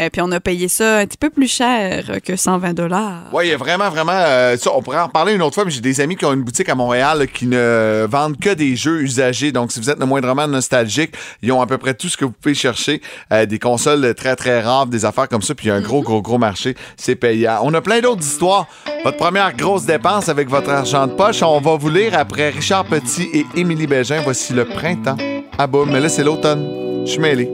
[0.00, 3.24] euh, puis on a payé ça un petit peu plus cher que 120 dollars.
[3.32, 4.12] Oui, il y a vraiment, vraiment.
[4.56, 6.42] ça, on pourrait en parler une autre fois, mais j'ai des amis qui ont une
[6.42, 9.52] boutique à Montréal là, qui ne vendent que des jeux usagés.
[9.52, 12.24] Donc, si vous êtes le moindrement nostalgique, ils ont à peu près tout ce que
[12.24, 13.00] vous pouvez chercher.
[13.48, 15.54] Des consoles très, très rares, des affaires comme ça.
[15.54, 16.76] Puis, il y a un gros, gros, gros marché.
[16.96, 17.58] C'est payant.
[17.62, 18.66] On a plein d'autres histoires.
[19.04, 22.84] Votre première grosse dépense avec votre argent de poche, on va vous lire après Richard
[22.84, 24.20] Petit et Émilie Bégin.
[24.22, 25.16] Voici le printemps.
[25.58, 27.02] Ah, boum, mais là, c'est l'automne.
[27.04, 27.50] Je suis mêlé.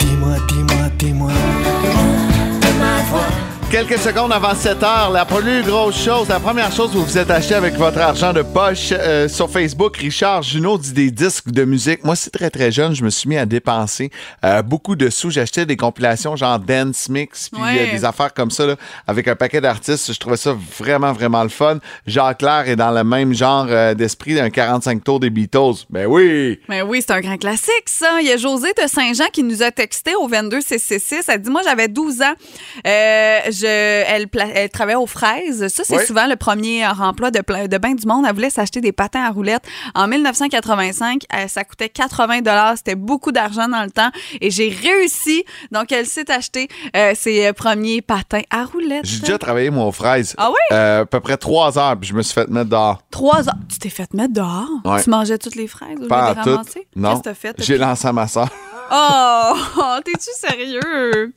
[0.00, 1.41] Dis-moi, dis-moi, dis-moi.
[3.72, 7.16] Quelques secondes avant 7 heures, la plus grosse chose, la première chose que vous vous
[7.16, 11.50] êtes acheté avec votre argent de poche euh, sur Facebook, Richard Junot dit des disques
[11.50, 12.04] de musique.
[12.04, 14.10] Moi, c'est très très jeune, je me suis mis à dépenser
[14.44, 15.30] euh, beaucoup de sous.
[15.30, 17.88] J'achetais des compilations genre Dance Mix, puis Ouais.
[17.88, 20.12] euh, des affaires comme ça, là, avec un paquet d'artistes.
[20.12, 21.78] Je trouvais ça vraiment vraiment le fun.
[22.06, 25.86] Jacques Claire est dans le même genre euh, d'esprit d'un 45 tours des Beatles.
[25.88, 26.60] Ben oui!
[26.68, 28.20] Mais oui, c'est un grand classique, ça.
[28.20, 31.24] Il y a José de Saint-Jean qui nous a texté au 22666.
[31.28, 32.34] Elle dit Moi, j'avais 12 ans.
[32.86, 35.68] Euh, je, elle, travaillait aux fraises.
[35.68, 38.24] Ça, c'est souvent le premier emploi de, de bain du monde.
[38.28, 39.64] Elle voulait s'acheter des patins à roulettes.
[39.94, 42.40] En 1985, euh, ça coûtait 80
[42.76, 44.10] C'était beaucoup d'argent dans le temps.
[44.40, 45.44] Et j'ai réussi.
[45.70, 49.04] Donc, elle s'est acheté euh, ses euh, premiers patins à roulettes.
[49.04, 50.34] J'ai déjà travaillé, moi, aux fraises.
[50.38, 50.76] Ah oui?
[50.76, 53.02] Euh, à peu près trois heures, puis je me suis fait mettre dehors.
[53.10, 53.58] Trois ans.
[53.68, 54.68] Tu t'es fait mettre dehors?
[54.84, 55.02] Ouais.
[55.02, 56.50] Tu mangeais toutes les fraises au lieu Pas de tout.
[56.50, 56.86] ramasser?
[56.96, 57.10] Non.
[57.10, 57.54] Qu'est-ce que t'as fait?
[57.58, 58.48] J'ai lancé à ma soeur.
[58.90, 59.54] Oh,
[60.04, 61.34] t'es-tu sérieux?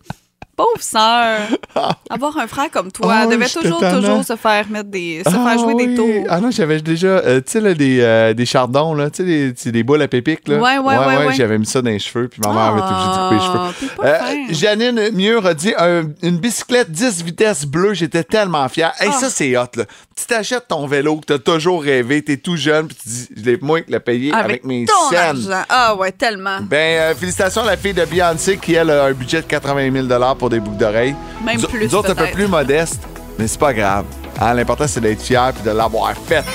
[0.55, 1.39] Pauvre sœur.
[2.09, 5.29] Avoir un frère comme toi, Oh, elle devait toujours, toujours se faire mettre des, se
[5.29, 6.25] Ah faire jouer des tours.
[6.29, 9.83] Ah non, j'avais déjà, euh, tu sais, des, euh, des chardons, là, tu sais, des,
[9.83, 10.57] boules à pépic, là.
[10.57, 11.33] Ouais, ouais, ouais, ouais.
[11.33, 13.41] J'avais mis ça dans les cheveux, puis ma mère avait été obligée de couper les
[13.41, 13.91] cheveux.
[14.01, 14.53] Ah, Euh.
[14.53, 18.93] Janine Mieux a dit un- une bicyclette 10 vitesses bleue, j'étais tellement fier.
[18.99, 19.17] Hey, Ah.
[19.19, 19.83] ça, c'est hot, là.
[20.17, 23.43] Tu t'achètes ton vélo que t'as toujours rêvé, t'es tout jeune, puis tu dis, je
[23.43, 25.51] l'ai moi qui l'ai payé avec, mes ton scènes.
[25.51, 25.65] argent.
[25.67, 26.59] Ah ouais, tellement.
[26.61, 29.91] Ben, euh, félicitations à la fille de Beyoncé qui, elle, a un budget de 80
[29.91, 31.15] 000 pour des boucles d'oreilles.
[31.43, 33.01] Même plus, Nous autres, un peu plus modestes,
[33.37, 34.05] mais c'est pas grave.
[34.39, 36.45] Hein, L'important, c'est d'être fier puis de l'avoir faite.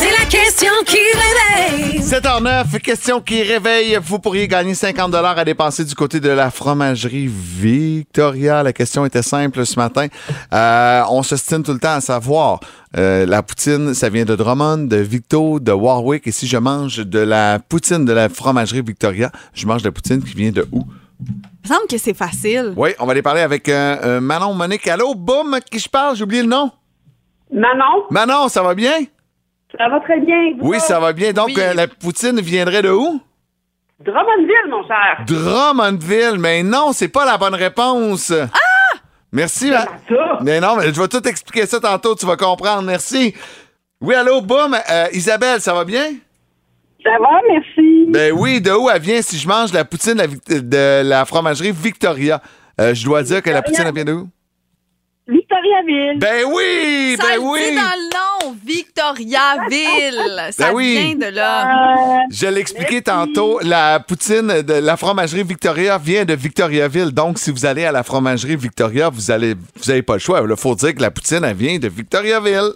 [0.00, 1.98] C'est la question qui réveille.
[2.00, 3.98] 7h09, question qui réveille.
[4.00, 8.62] Vous pourriez gagner 50 à dépenser du côté de la fromagerie Victoria.
[8.62, 10.06] La question était simple ce matin.
[10.52, 12.60] Euh, on se stine tout le temps à savoir.
[12.96, 16.28] euh, la poutine, ça vient de Drummond, de Victo, de Warwick.
[16.28, 19.92] Et si je mange de la poutine de la fromagerie Victoria, je mange de la
[19.92, 20.84] poutine qui vient de où?
[21.20, 22.72] Il me semble que c'est facile.
[22.76, 24.86] Oui, on va aller parler avec euh, euh, Manon Monique.
[24.86, 26.16] Allô, boum, à qui je parle?
[26.16, 26.70] J'ai oublié le nom.
[27.52, 28.98] Manon, Manon, ça va bien?
[29.76, 30.52] ça va très bien.
[30.58, 30.86] Vous Oui, autres?
[30.86, 31.32] ça va bien.
[31.32, 31.56] Donc, Oui.
[31.58, 33.20] euh, la poutine viendrait de où?
[34.00, 35.24] Drummondville, mon cher.
[35.26, 36.38] Drummondville.
[36.38, 38.30] Mais non, c'est pas la bonne réponse.
[38.32, 38.96] Ah!
[39.32, 39.70] Merci.
[39.70, 40.38] Ma- Ça.
[40.42, 42.82] Mais non, mais je vais tout expliquer ça tantôt, tu vas comprendre.
[42.82, 43.34] Merci.
[44.00, 44.74] Oui, allô, boum.
[44.88, 46.12] Euh, Isabelle, ça va bien?
[47.08, 48.04] Ça va, merci.
[48.08, 52.42] Ben oui, de où elle vient si je mange la poutine de la, fromagerie Victoria?
[52.78, 54.28] Euh, je dois dire que la poutine, elle vient de où?
[55.26, 56.18] Victoriaville.
[56.18, 57.16] Ben oui!
[57.18, 57.60] Ça ben le oui!
[57.74, 60.52] dans le nom, Victoriaville.
[60.52, 60.98] Ça Ben oui.
[60.98, 61.66] vient de là.
[61.66, 67.10] Euh, Je l'ai expliqué tantôt, la poutine de la fromagerie Victoria vient de Victoriaville.
[67.12, 70.44] Donc, si vous allez à la fromagerie Victoria, vous allez, vous avez pas le choix.
[70.46, 72.72] Il faut dire que la poutine, elle vient de Victoriaville.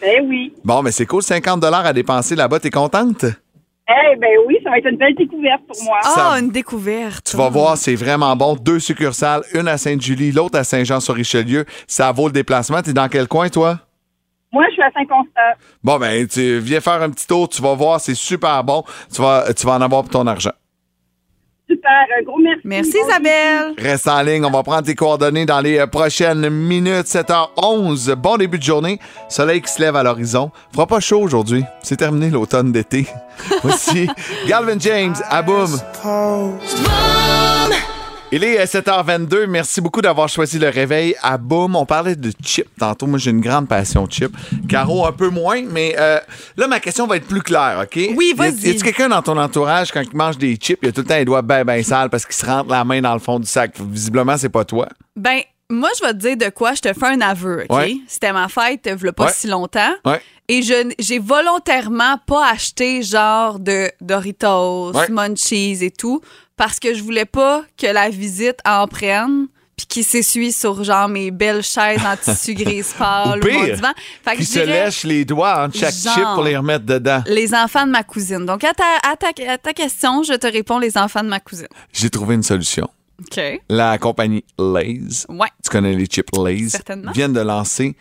[0.00, 0.52] Ben oui.
[0.64, 2.60] Bon, mais c'est cool, 50 à dépenser là-bas.
[2.60, 3.24] T'es contente?
[3.86, 5.98] Eh ben oui, ça va être une belle découverte pour moi.
[6.02, 7.26] Ah, une découverte.
[7.30, 8.56] Tu vas voir, c'est vraiment bon.
[8.56, 11.66] Deux succursales, une à Sainte-Julie, l'autre à Saint-Jean-sur-Richelieu.
[11.86, 12.80] Ça vaut le déplacement.
[12.80, 13.78] T'es dans quel coin, toi?
[14.52, 15.66] Moi, je suis à Saint-Constant.
[15.82, 17.46] Bon, ben, tu viens faire un petit tour.
[17.48, 18.84] Tu vas voir, c'est super bon.
[19.12, 20.52] Tu vas, tu vas en avoir pour ton argent.
[21.68, 21.90] Super.
[22.18, 22.60] Un gros merci.
[22.64, 23.74] Merci, Bon Isabelle.
[23.78, 28.14] Reste en ligne, on va prendre tes coordonnées dans les euh, prochaines minutes, 7h11.
[28.16, 28.98] Bon début de journée,
[29.28, 30.50] soleil qui se lève à l'horizon.
[30.72, 33.06] Fera pas chaud aujourd'hui, c'est terminé l'automne d'été.
[33.62, 34.08] Voici
[34.46, 35.70] Galvin James, à boum.
[38.36, 39.46] Il est euh, 7h22.
[39.46, 41.76] Merci beaucoup d'avoir choisi le réveil à Boom.
[41.76, 43.06] On parlait de chips tantôt.
[43.06, 44.34] Moi, j'ai une grande passion de chips.
[44.68, 46.18] Caro, un peu moins, mais euh,
[46.56, 47.96] là, ma question va être plus claire, OK?
[48.16, 48.66] Oui, a- vas-y.
[48.66, 51.06] Y a-tu quelqu'un dans ton entourage, quand il mange des chips, il a tout le
[51.06, 53.38] temps les doigts ben, ben sales parce qu'il se rentre la main dans le fond
[53.38, 53.76] du sac?
[53.80, 54.88] Visiblement, c'est pas toi.
[55.14, 55.38] Ben,
[55.70, 56.74] moi, je vais te dire de quoi.
[56.74, 57.76] Je te fais un aveu, OK?
[57.76, 57.98] Ouais.
[58.08, 59.32] C'était ma fête, il y a pas Ouais.
[59.32, 59.94] si longtemps.
[60.04, 60.20] Ouais.
[60.46, 64.92] Et je j'ai volontairement pas acheté genre de Doritos.
[65.08, 66.20] Munchies et tout
[66.56, 71.08] parce que je voulais pas que la visite en prenne puis qu'il s'essuie sur genre
[71.08, 73.90] mes belles chaises en tissu gris pâle ou mon divan.
[74.24, 76.14] Fait que se lèche les doigts entre chaque Genre.
[76.14, 77.22] chip pour les remettre dedans.
[77.26, 78.46] les enfants de ma cousine.
[78.46, 81.40] Donc, à ta, à ta- à ta question, je te réponds les enfants de ma
[81.40, 81.66] cousine.
[81.92, 82.88] J'ai trouvé une solution.
[83.20, 83.40] OK.
[83.68, 85.48] La compagnie Lay's, Ouais.
[85.64, 87.10] tu connais les chips Lay's, Certainement.
[87.12, 87.96] viennent de lancer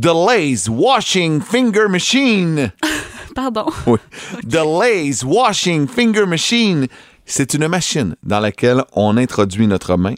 [0.00, 2.70] The Lay's Washing Finger Machine.
[3.34, 3.66] Pardon.
[3.86, 3.98] Oui.
[4.48, 6.86] The Lay's Washing Finger Machine.
[7.26, 10.14] C'est une machine dans laquelle on introduit notre main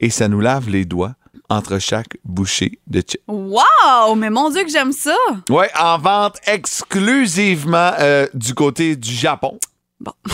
[0.00, 1.14] et ça nous lave les doigts
[1.48, 3.22] entre chaque bouchée de chips.
[3.26, 4.14] Wow!
[4.16, 5.14] Mais mon Dieu que j'aime ça!
[5.50, 9.58] Oui, en vente exclusivement euh, du côté du Japon.
[10.00, 10.12] Bon.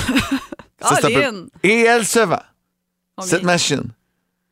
[0.80, 1.46] Ça, peu- Colin!
[1.64, 2.38] Et elle se vend,
[3.16, 3.30] Combien?
[3.30, 3.82] cette machine,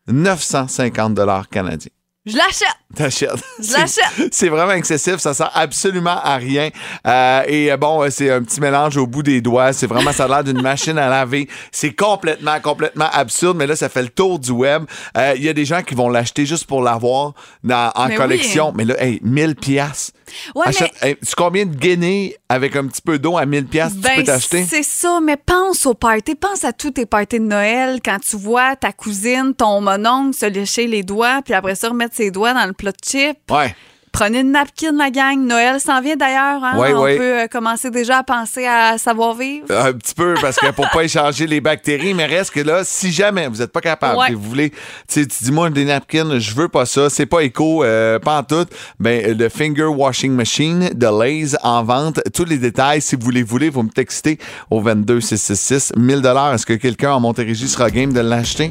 [0.09, 1.91] 950 dollars canadiens.
[2.27, 2.69] Je l'achète!
[2.97, 3.31] T'achètes.
[3.61, 4.33] Je l'achète.
[4.33, 6.71] C'est vraiment excessif, ça sert absolument à rien.
[7.07, 9.73] Euh, et euh, bon, euh, c'est un petit mélange au bout des doigts.
[9.73, 11.47] C'est vraiment, ça a l'air d'une machine à laver.
[11.73, 14.85] C'est complètement, complètement absurde, mais là, ça fait le tour du web.
[15.17, 17.35] Euh, Il y a des gens qui vont l'acheter juste pour l'avoir
[17.65, 18.69] en Mais collection.
[18.69, 18.75] oui.
[18.77, 20.13] Mais là, hey, 1000 piastres.
[20.57, 23.95] Ouais, Achète, hey, tu combien de guinées avec un petit peu d'eau à 1000 piastres
[23.97, 24.65] tu Ben, peux t'acheter?
[24.69, 26.35] c'est ça, mais pense au party.
[26.35, 30.47] Pense à tous tes parties de Noël quand tu vois ta cousine, ton mononcle se
[30.47, 33.39] lécher les doigts, puis après ça, remettre ses doigts dans le plat de chips.
[33.51, 33.75] Ouais.
[34.13, 35.39] Prenez une napkin, la gang.
[35.39, 36.65] Noël s'en vient d'ailleurs.
[36.65, 36.79] Hein?
[36.79, 37.19] Ouais, On ouais.
[37.19, 39.67] peut euh, commencer déjà à penser à savoir-vivre.
[39.71, 43.13] Un petit peu, parce que pour pas échanger les bactéries, mais reste que là, si
[43.13, 44.31] jamais vous n'êtes pas capable, Ouais.
[44.31, 44.73] et vous voulez,
[45.07, 48.43] tu dis moi des napkins, je veux pas ça, c'est pas éco, euh, pas en
[48.43, 48.65] tout,
[48.99, 53.43] ben le Finger Washing Machine de Lay's en vente, tous les détails, si vous les
[53.43, 54.39] voulez, vous me textez
[54.71, 56.55] au 22666 1000 dollars.
[56.55, 58.71] Est-ce que quelqu'un en Montérégie sera game de l'acheter?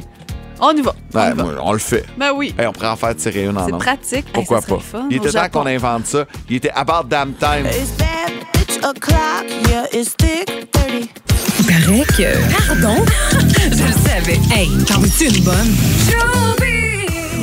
[0.60, 0.94] On y va.
[1.14, 1.42] On, Ouais, y va.
[1.44, 2.04] moi, on le fait.
[2.16, 2.54] Ben oui.
[2.58, 4.26] Hey, on pourrait en faire tirer une en C'est pratique.
[4.32, 4.78] Pourquoi pas?
[4.78, 6.24] fun Il était temps qu'on invente ça.
[6.48, 7.64] Il était about damn time.
[7.66, 7.92] Dirty.
[11.66, 12.66] Paraît que.
[12.68, 13.04] Pardon?
[13.32, 14.40] Je le savais.
[14.54, 15.74] Hey, t'en veux-tu une bonne?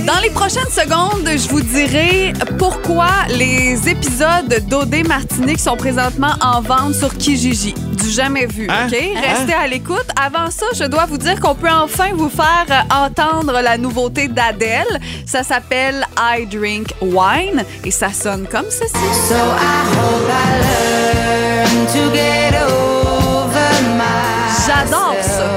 [0.05, 6.59] Dans les prochaines secondes, je vous dirai pourquoi les épisodes d'OD Martinique sont présentement en
[6.61, 7.73] vente sur Kijiji.
[7.73, 8.87] Du jamais vu, Hein?
[8.87, 8.97] OK?
[9.25, 10.05] Restez à l'écoute.
[10.21, 14.99] Avant ça, je dois vous dire qu'on peut enfin vous faire entendre la nouveauté d'Adèle.
[15.25, 18.93] Ça s'appelle I Drink Wine et ça sonne comme ceci.
[19.29, 24.67] So I hope I learn to get over my.
[24.67, 25.49] J'adore ça.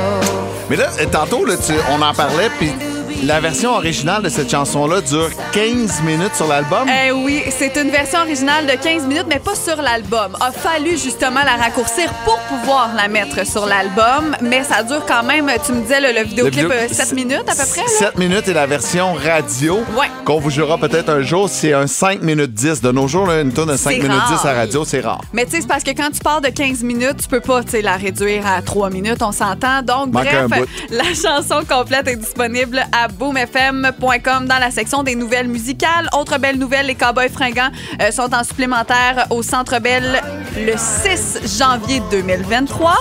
[0.70, 2.72] Mais là, tantôt, là, tu- on en parlait, puis
[3.24, 6.86] la version originale de cette chanson-là dure 15 minutes sur l'album?
[6.88, 10.36] Eh oui, c'est une version originale de 15 minutes, mais pas sur l'album.
[10.40, 15.22] A fallu justement la raccourcir pour pouvoir la mettre sur l'album, mais ça dure quand
[15.24, 17.80] même, tu me disais, le, le vidéoclip, vidéo- 7 minutes à peu près.
[17.80, 17.88] là?
[17.98, 20.06] 7 minutes et la version radio Ouais.
[20.24, 22.80] qu'on vous jouera peut-être un jour, c'est un 5 minutes 10.
[22.82, 24.40] De nos jours, là, une tonne de 5 C'est minutes rare.
[24.42, 25.20] 10 à radio, c'est rare.
[25.32, 27.60] Mais tu sais, c'est parce que quand tu pars de 15 minutes, tu peux pas
[27.82, 29.82] la réduire à 3 minutes, on s'entend.
[29.82, 35.48] Donc, Manque bref, la chanson complète est disponible à boomfm.com dans la section des nouvelles
[35.48, 36.08] musicales.
[36.18, 40.22] Autre belle nouvelle, les Cowboys fringants euh, sont en supplémentaire au Centre Bell
[40.56, 42.94] le 6 janvier 2023.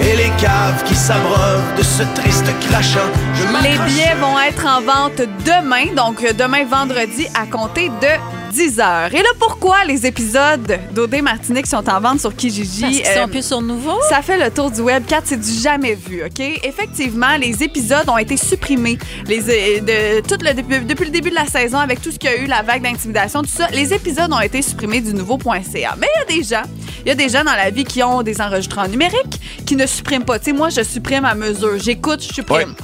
[0.00, 3.00] Et les caves qui s'abreuvent de ce triste crachat.
[3.34, 8.47] Je Les billets vont être en vente demain, donc euh, demain vendredi à compter de
[8.52, 9.14] 10 heures.
[9.14, 12.80] Et là, pourquoi les épisodes d'OD Martinique sont en vente sur Kijiji?
[12.82, 13.98] Parce qu'ils sont Euh, plus sur nouveau?
[14.08, 16.40] Ça fait le tour du web 4, c'est du jamais vu, OK?
[16.62, 18.98] Effectivement, les épisodes ont été supprimés.
[19.26, 22.18] Les, euh, de, tout le, depuis, depuis le début de la saison, avec tout ce
[22.18, 25.12] qu'il y a eu, la vague d'intimidation, tout ça, les épisodes ont été supprimés du
[25.14, 25.94] nouveau.ca.
[25.98, 26.62] Mais il y a des gens,
[27.04, 29.86] il y a des gens dans la vie qui ont des enregistrements numériques qui ne
[29.86, 30.38] suppriment pas.
[30.38, 31.78] Tu sais, moi, je supprime à mesure.
[31.78, 32.74] J'écoute, je supprime.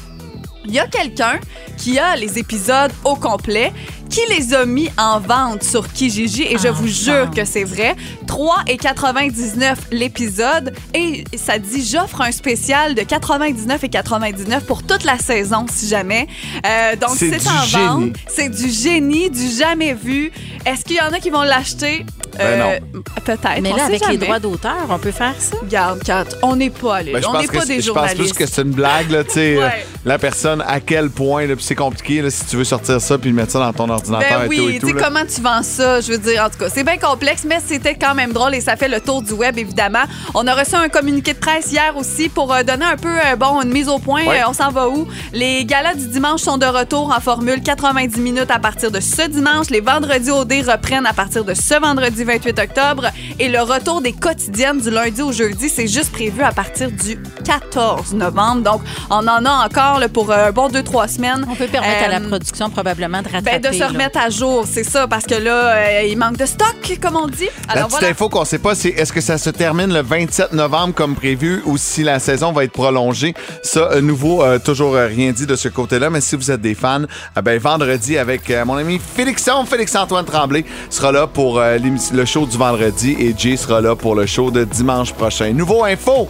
[0.66, 1.38] Il y a quelqu'un
[1.76, 3.70] qui a les épisodes au complet,
[4.10, 6.42] qui les a mis en vente sur Kijiji?
[6.44, 7.96] Et je vous jure que c'est vrai.
[8.26, 15.18] 3,99 l'épisode et ça dit j'offre un spécial de 99 et 99 pour toute la
[15.18, 16.26] saison si jamais.
[16.66, 17.84] Euh, donc C'est en génie.
[17.86, 18.16] vente.
[18.28, 20.32] C'est du génie, du jamais vu.
[20.66, 22.04] Est-ce qu'il y en a qui vont l'acheter?
[22.38, 22.80] Ben
[23.24, 23.60] Peut-être.
[23.62, 25.56] Mais on là, avec les droits d'auteur, on peut faire ça?
[25.62, 27.12] Regarde, Kat, on n'est pas allé.
[27.12, 28.34] Ben, je on pense n'est que pas c'est- des je pense journalistes.
[28.34, 29.56] plus que c'est une blague, là, tu sais.
[29.64, 29.86] Ouais.
[30.04, 33.52] La personne à quel point, c'est compliqué là, si tu veux sortir ça puis mettre
[33.52, 34.92] ça dans ton ordinateur Ben et tout oui, et tout.
[34.92, 35.02] là.
[35.02, 36.00] comment tu vends ça?
[36.00, 38.60] Je veux dire, en tout cas, c'est bien complexe, mais c'était quand même drôle et
[38.60, 40.04] ça fait le tour du web, évidemment.
[40.34, 43.36] On a reçu un communiqué de presse hier aussi pour euh, donner un peu, euh,
[43.36, 44.24] bon, une mise au point.
[44.26, 44.40] Ouais.
[44.40, 45.06] Euh, on s'en va où?
[45.32, 49.26] Les galas du dimanche sont de retour en formule 90 minutes à partir de ce
[49.28, 49.70] dimanche.
[49.70, 53.06] Les vendredis au dé reprennent à partir de ce vendredi 28 octobre.
[53.38, 57.18] Et le retour des quotidiennes du lundi au jeudi, c'est juste prévu à partir du
[57.44, 58.62] 14 novembre.
[58.62, 61.44] Donc, on en a encore là, pour euh, un bon 2-3 semaines.
[61.50, 63.58] On peut permettre à la Euh, production probablement de rattraper.
[63.60, 63.88] ben, de se là.
[63.88, 67.26] remettre à jour, c'est ça, parce que là, euh, il manque de stock, comme on
[67.28, 67.48] dit.
[67.68, 68.08] La Alors petite voilà.
[68.12, 71.62] info qu'on sait pas, c'est est-ce que ça se termine le 27 novembre comme prévu
[71.66, 73.34] ou si la saison va être prolongée?
[73.62, 76.60] Ça, euh, nouveau, euh, toujours euh, rien dit de ce côté-là, mais si vous êtes
[76.60, 77.02] des fans,
[77.36, 81.78] euh, ben, vendredi avec euh, mon ami Félixon, Félix-Antoine Tremblay, sera là pour euh,
[82.12, 85.52] le show du vendredi et Jay sera là pour le show de dimanche prochain.
[85.52, 86.28] Nouveau info!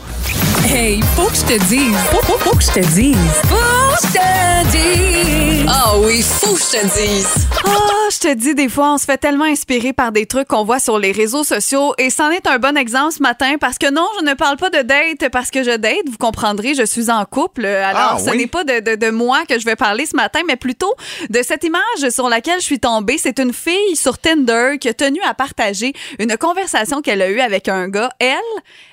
[0.67, 1.95] Hey, faut que je te dise.
[2.11, 3.17] Faut, faut, faut que je te dise.
[3.55, 5.67] Faut que je te dise.
[5.69, 7.29] Ah oui, faut que je te dise.
[7.67, 10.65] Ah, je te dis, des fois, on se fait tellement inspirer par des trucs qu'on
[10.65, 13.91] voit sur les réseaux sociaux et c'en est un bon exemple ce matin parce que
[13.91, 17.11] non, je ne parle pas de date parce que je date, vous comprendrez, je suis
[17.11, 17.65] en couple.
[17.67, 18.39] Alors, Ah, ce oui?
[18.39, 20.93] n'est pas de, de- de moi que je vais parler ce matin, mais plutôt
[21.31, 23.17] de cette image sur laquelle je suis tombée.
[23.19, 27.41] C'est une fille sur Tinder qui a tenu à partager une conversation qu'elle a eue
[27.41, 28.11] avec un gars.
[28.19, 28.37] Elle,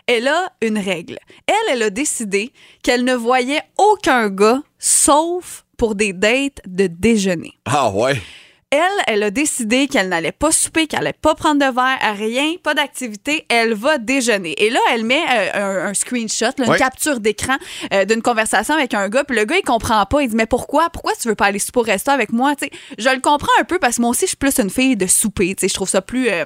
[0.07, 1.17] elle a une règle.
[1.47, 2.51] Elle, elle a décidé
[2.83, 7.53] qu'elle ne voyait aucun gars sauf pour des dates de déjeuner.
[7.65, 8.21] Ah ouais?
[8.73, 12.13] Elle, elle a décidé qu'elle n'allait pas souper, qu'elle n'allait pas prendre de verre, à
[12.13, 13.45] rien, pas d'activité.
[13.49, 14.53] Elle va déjeuner.
[14.63, 16.77] Et là, elle met euh, un, un screenshot, là, une Ouais.
[16.77, 17.57] capture d'écran
[17.93, 19.25] euh, d'une conversation avec un gars.
[19.25, 20.21] Puis le gars, il comprend pas.
[20.21, 20.89] Il dit, mais pourquoi?
[20.89, 22.55] Pourquoi tu veux pas aller souper au resto avec moi?
[22.55, 24.69] Tu sais, je le comprends un peu parce que moi aussi, je suis plus une
[24.69, 25.53] fille de souper.
[25.55, 26.29] Tu sais, Je trouve ça plus...
[26.29, 26.45] euh,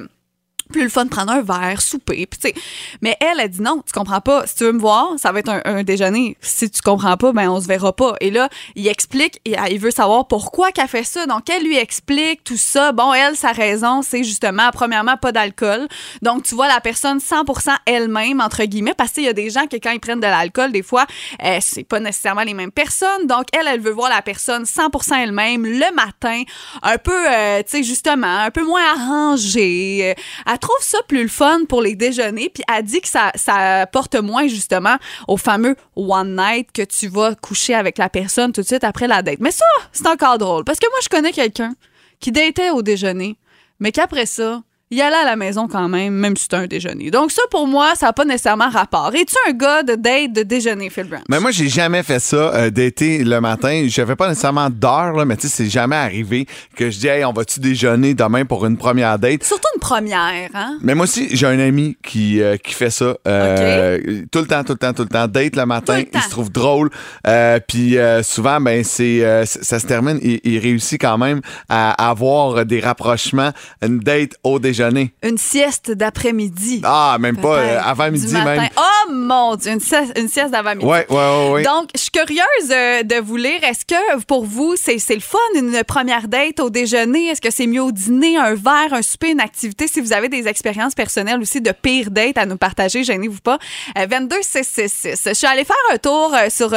[0.72, 2.26] plus le fun de prendre un verre, souper.
[2.26, 2.56] Puis, tu sais.
[3.02, 4.48] Mais elle a dit non, tu comprends pas.
[4.48, 6.38] Si tu veux me voir, ça va être un, un déjeuner.
[6.42, 8.16] Si tu comprends pas, ben on se verra pas.
[8.22, 11.26] Et là, il explique, il, il veut savoir pourquoi qu'elle fait ça.
[11.26, 12.92] Donc, elle lui explique tout ça.
[12.92, 15.88] Bon, elle, sa raison, c'est justement, premièrement, pas d'alcool.
[16.22, 19.68] Donc, tu vois la personne 100% elle-même, entre guillemets, parce qu'il y a des gens
[19.68, 21.06] que quand ils prennent de l'alcool, des fois,
[21.44, 23.28] euh, c'est pas nécessairement les mêmes personnes.
[23.28, 26.44] Donc, elle, elle veut voir la personne 100% elle-même le matin,
[26.82, 30.14] un peu, euh, tu sais, justement, un peu moins arrangée.
[30.48, 33.34] Euh, Elle trouve ça plus le fun pour les déjeuners, puis elle dit que ça,
[33.36, 34.96] ça porte moins, justement,
[35.28, 39.06] au fameux one night que tu vas coucher avec la personne tout de suite après
[39.06, 39.40] la date.
[39.42, 41.76] Mais ça, c'est encore drôle, parce que moi, je connais quelqu'un
[42.22, 43.38] qui datait au déjeuner,
[43.82, 47.10] mais qu'après ça, il allait à la maison quand même, même si c'était un déjeuner.
[47.10, 49.12] Donc ça, pour moi, ça n'a pas nécessairement rapport.
[49.16, 51.24] Es-tu un gars de date de déjeuner, Phil Branch?
[51.28, 53.88] Mais moi, j'ai jamais fait ça euh, d'été le matin.
[53.90, 56.46] Je fais pas nécessairement d'heure, mais tu sais, c'est jamais arrivé
[56.76, 59.44] que je dis, hey, on va-tu déjeuner demain pour une première date?
[59.44, 60.78] Surtout une première, hein?
[60.82, 64.64] Mais moi aussi, j'ai un ami qui, euh, qui fait ça euh, tout le temps,
[64.64, 65.28] tout le temps, tout le temps.
[65.28, 66.92] Date le matin, il se trouve drôle.
[67.26, 70.20] Euh, Puis souvent, ben c'est ça se termine.
[70.22, 73.50] Il, il réussit quand même à avoir des rapprochements.
[73.82, 74.75] Une date au déjeuner.
[75.24, 76.82] Une sieste d'après-midi.
[76.84, 78.70] Ah, même pas euh, avant midi même.
[78.78, 80.86] Oh mon Dieu, une sieste, une sieste d'avant-midi.
[80.86, 81.64] Ouais, ouais, ouais, ouais.
[81.64, 83.64] Donc, je suis curieuse euh, de vous lire.
[83.64, 87.28] Est-ce que pour vous, c'est le fun, une première date au déjeuner?
[87.28, 89.88] Est-ce que c'est mieux au dîner, un verre, un souper, une activité?
[89.88, 93.60] Si vous avez des expériences personnelles aussi de pire date à nous partager, gênez-vous pas.
[93.98, 95.22] Euh, 22666.
[95.26, 96.74] Je suis allée faire un tour euh, sur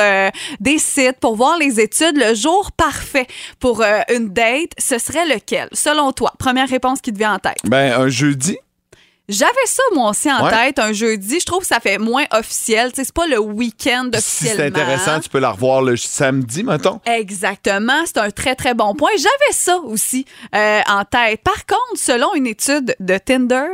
[0.61, 2.17] des sites pour voir les études.
[2.17, 3.27] Le jour parfait
[3.61, 3.83] pour
[4.13, 5.69] une date, ce serait lequel?
[5.73, 7.59] Selon toi, première réponse qui te vient en tête.
[7.65, 8.57] Ben, un jeudi?
[9.29, 10.51] J'avais ça, moi aussi, en Ouais.
[10.51, 11.39] tête, un jeudi.
[11.39, 12.91] Je trouve que ça fait moins officiel.
[12.95, 14.57] C'est pas le week-end Si officiellement.
[14.57, 16.99] c'est intéressant, tu peux la revoir le samedi, mettons.
[17.05, 19.11] Exactement, c'est un très très bon point.
[19.19, 20.25] J'avais ça aussi
[20.55, 21.43] euh, en tête.
[21.43, 23.67] Par contre, selon une étude de Tinder,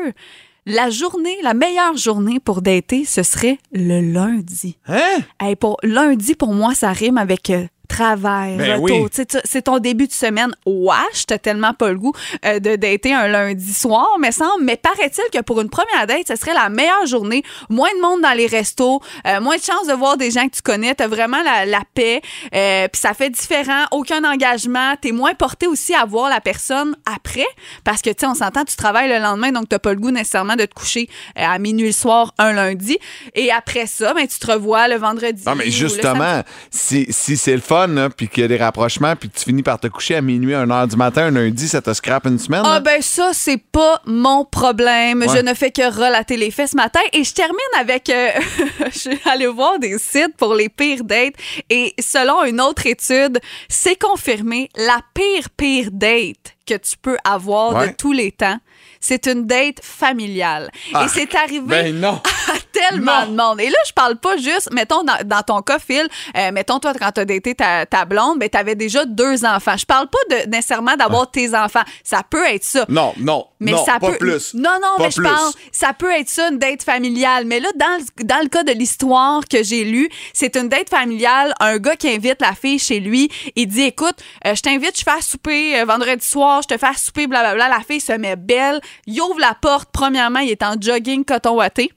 [0.66, 4.76] la journée, la meilleure journée pour dater, ce serait le lundi.
[4.88, 5.18] Hein?
[5.40, 7.66] Hey, pour lundi, pour moi, ça rime avec euh,
[7.96, 9.06] travail, Ben oui.
[9.44, 10.54] C'est ton début de semaine.
[10.66, 12.12] Wesh, t'as tellement pas le goût
[12.44, 14.64] euh, de dater un lundi soir, mais semble.
[14.64, 17.42] Mais paraît-il que pour une première date, ce serait la meilleure journée.
[17.68, 20.56] Moins de monde dans les restos, euh, moins de chances de voir des gens que
[20.56, 20.94] tu connais.
[20.94, 22.20] T'as vraiment la, la paix.
[22.54, 23.84] euh, Puis ça fait différent.
[23.92, 24.94] Aucun engagement.
[25.00, 27.46] T'es moins porté aussi à voir la personne après.
[27.84, 30.10] Parce que, tu sais, on s'entend, tu travailles le lendemain, donc t'as pas le goût
[30.10, 32.98] nécessairement de te coucher à minuit le soir un lundi.
[33.34, 35.42] Et après ça, ben, tu te revois le vendredi.
[35.46, 39.16] Non, mais justement, si, si c'est le fun, là, puis qu'il y a des rapprochements,
[39.16, 41.68] puis que tu finis par te coucher à minuit, 1 h du matin, un lundi,
[41.68, 42.62] ça te scrape une semaine.
[42.64, 42.80] Ah là?
[42.80, 45.20] ben ça, c'est pas mon problème.
[45.20, 45.28] Ouais.
[45.36, 47.00] Je ne fais que relater les faits ce matin.
[47.12, 48.08] Et je termine avec...
[48.10, 48.28] euh,
[48.92, 51.34] je suis allée voir des sites pour les pires dates.
[51.70, 57.74] Et selon une autre étude, c'est confirmé, la pire, pire date que tu peux avoir
[57.74, 57.88] Ouais.
[57.88, 58.58] de tous les temps,
[59.00, 60.70] c'est une date familiale.
[60.94, 62.20] Ah, Et c'est arrivé ben non.
[62.48, 63.60] à tel tellement de monde.
[63.60, 66.06] Et là, je parle pas juste, mettons, dans, dans ton cas, Phil,
[66.36, 69.76] euh, mettons, toi, quand t'as daté ta, ta blonde, ben, t'avais déjà deux enfants.
[69.76, 71.84] Je parle pas de, nécessairement d'avoir tes enfants.
[72.02, 72.84] Ça peut être ça.
[72.88, 74.18] Non, non, Mais non, ça pas peut.
[74.18, 74.54] plus.
[74.54, 75.24] Non, non, Pas mais je plus.
[75.24, 75.52] parle.
[75.72, 77.44] Ça peut être ça, une date familiale.
[77.46, 80.90] Mais là, dans le, dans le cas de l'histoire que j'ai lue, c'est une date
[80.90, 81.54] familiale.
[81.60, 83.30] Un gars qui invite la fille chez lui.
[83.56, 86.78] Il dit Écoute, euh, je t'invite, je fais à souper euh, vendredi soir, je te
[86.78, 87.68] fais à souper, blablabla.
[87.68, 88.80] La fille se met belle.
[89.06, 89.88] Il ouvre la porte.
[89.92, 91.90] Premièrement, il est en jogging coton watté.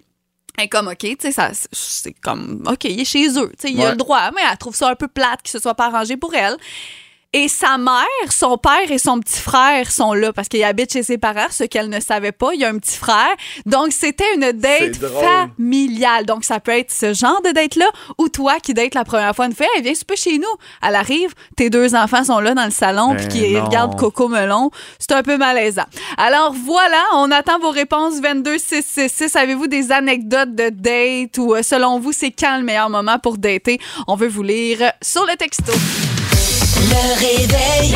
[0.58, 3.52] Elle est comme, OK, tu sais, ça, c'est comme, OK, il est chez eux.
[3.60, 5.60] Tu sais, il a le droit, mais elle trouve ça un peu plate qu'il se
[5.60, 6.58] soit pas arrangé pour elle.
[7.34, 11.04] Et sa mère, son père et son petit frère sont là parce qu'il habite chez
[11.04, 12.54] ses parents, ce qu'elle ne savait pas.
[12.54, 13.36] Il y a un petit frère.
[13.66, 16.26] Donc, c'était une date familiale.
[16.26, 17.88] Donc, ça peut être ce genre de date-là
[18.18, 20.48] ou toi qui date la première fois une fille, elle vient souper chez nous.
[20.82, 23.66] Elle arrive, tes deux enfants sont là dans le salon Ben puis qui non.
[23.66, 24.72] regardent Coco Melon.
[24.98, 25.86] C'est un peu malaisant.
[26.18, 29.36] Alors, voilà, on attend vos réponses 22 666.
[29.36, 33.38] Avez-vous des anecdotes de date ou euh, selon vous, c'est quand le meilleur moment pour
[33.38, 33.80] dater?
[34.08, 35.74] On veut vous lire sur le texto.
[36.90, 37.96] Le réveil.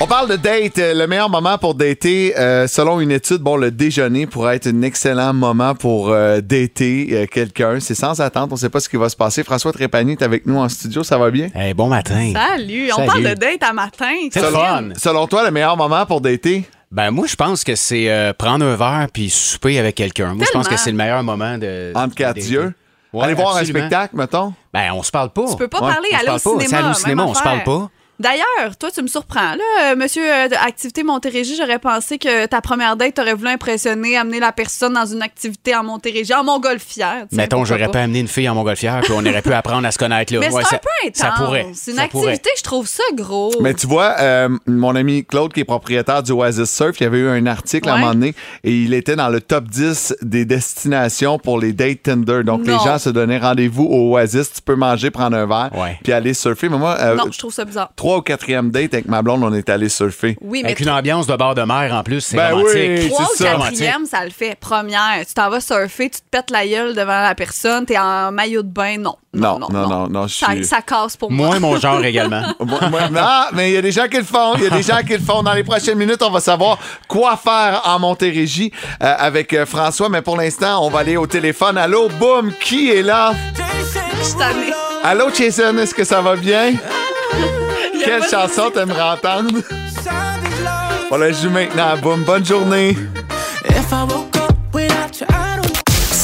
[0.00, 0.78] On parle de date.
[0.78, 4.68] euh, Le meilleur moment pour dater, euh, selon une étude, bon, le déjeuner pourrait être
[4.68, 7.78] un excellent moment pour euh, dater euh, quelqu'un.
[7.80, 8.50] C'est sans attente.
[8.50, 9.42] On ne sait pas ce qui va se passer.
[9.42, 11.02] François Trépanier est avec nous en studio.
[11.02, 11.48] Ça va bien?
[11.54, 12.32] Eh, bon matin.
[12.32, 13.06] Salut, on Salut.
[13.08, 14.14] parle de date à matin.
[14.32, 14.84] C'est le fun.
[14.96, 16.64] Selon toi, le meilleur moment pour dater?
[16.90, 20.32] Ben moi, je pense que c'est euh, prendre un verre puis souper avec quelqu'un.
[20.34, 21.92] Moi, je pense que c'est le meilleur moment de...
[21.94, 22.72] Entre quatre de- yeux?
[23.12, 23.78] Ouais, Aller voir absolument.
[23.78, 24.52] un spectacle, mettons?
[24.72, 25.46] Ben, on se parle pas.
[25.50, 26.50] Tu peux pas Ouais, parler, on se aller au parle pas.
[26.50, 26.68] cinéma.
[26.68, 27.64] C'est aller au même cinéma, on se affaire.
[27.64, 27.90] parle pas.
[28.20, 29.52] D'ailleurs, toi, tu me surprends.
[29.54, 33.48] Là, Euh, monsieur euh, de Activité Montérégie, j'aurais pensé que ta première date, t'aurais voulu
[33.48, 37.26] impressionner, amener la personne dans une activité en Montérégie, en montgolfière.
[37.32, 39.98] Mettons, j'aurais pas amené une fille en montgolfière puis on aurait pu apprendre à se
[39.98, 40.40] connaître là.
[40.40, 41.16] Mais Ouais, c'est ça- un peu intense.
[41.38, 41.66] Ça pourrait.
[41.74, 42.32] C'est une ça pourrait.
[42.32, 43.52] activité, je trouve ça gros.
[43.60, 47.06] Mais tu vois, euh, mon ami Claude, qui est propriétaire du Oasis Surf, il y
[47.06, 50.14] avait eu un article à un moment donné et il était dans le top 10
[50.22, 52.42] des destinations pour les dates Tinder.
[52.44, 54.52] Donc, les gens se donnaient rendez-vous au Oasis.
[54.52, 55.98] Tu peux manger, prendre un verre, Ouais.
[56.02, 56.68] puis aller surfer.
[56.68, 57.90] Mais moi, euh, non, je trouve ça bizarre.
[58.08, 60.38] Trois ou quatrième date avec ma blonde, on est allé surfer.
[60.40, 62.74] Oui, mais Avec une ambiance de bord de mer en plus, c'est Ben romantique.
[62.74, 63.54] oui, Trois ou c'est ça.
[63.58, 64.56] quatrième, ça le fait.
[64.58, 68.32] Première, tu t'en vas surfer, tu te pètes la gueule devant la personne, t'es en
[68.32, 69.14] maillot de bain, non.
[69.34, 71.48] Non, non, non, non, je Ça, suis- ça casse pour moi.
[71.48, 72.40] Moi, mon genre également.
[72.60, 74.54] Moi- moi- non, mais il y a des gens qui le font.
[74.56, 75.42] Il y a des gens qui le font.
[75.42, 76.78] Dans les prochaines minutes, on va savoir
[77.08, 80.08] quoi faire en Montérégie euh, avec euh, François.
[80.08, 81.76] Mais pour l'instant, on va aller au téléphone.
[81.76, 83.34] Allô, boum, qui est là?
[83.54, 85.04] Je.
[85.04, 86.72] Allô, Jason, est-ce que ça va bien?
[88.04, 89.60] Quelle chanson t'aimerais entendre?
[91.08, 92.22] Voilà, je joue maintenant Boum.
[92.24, 92.96] Bonne journée.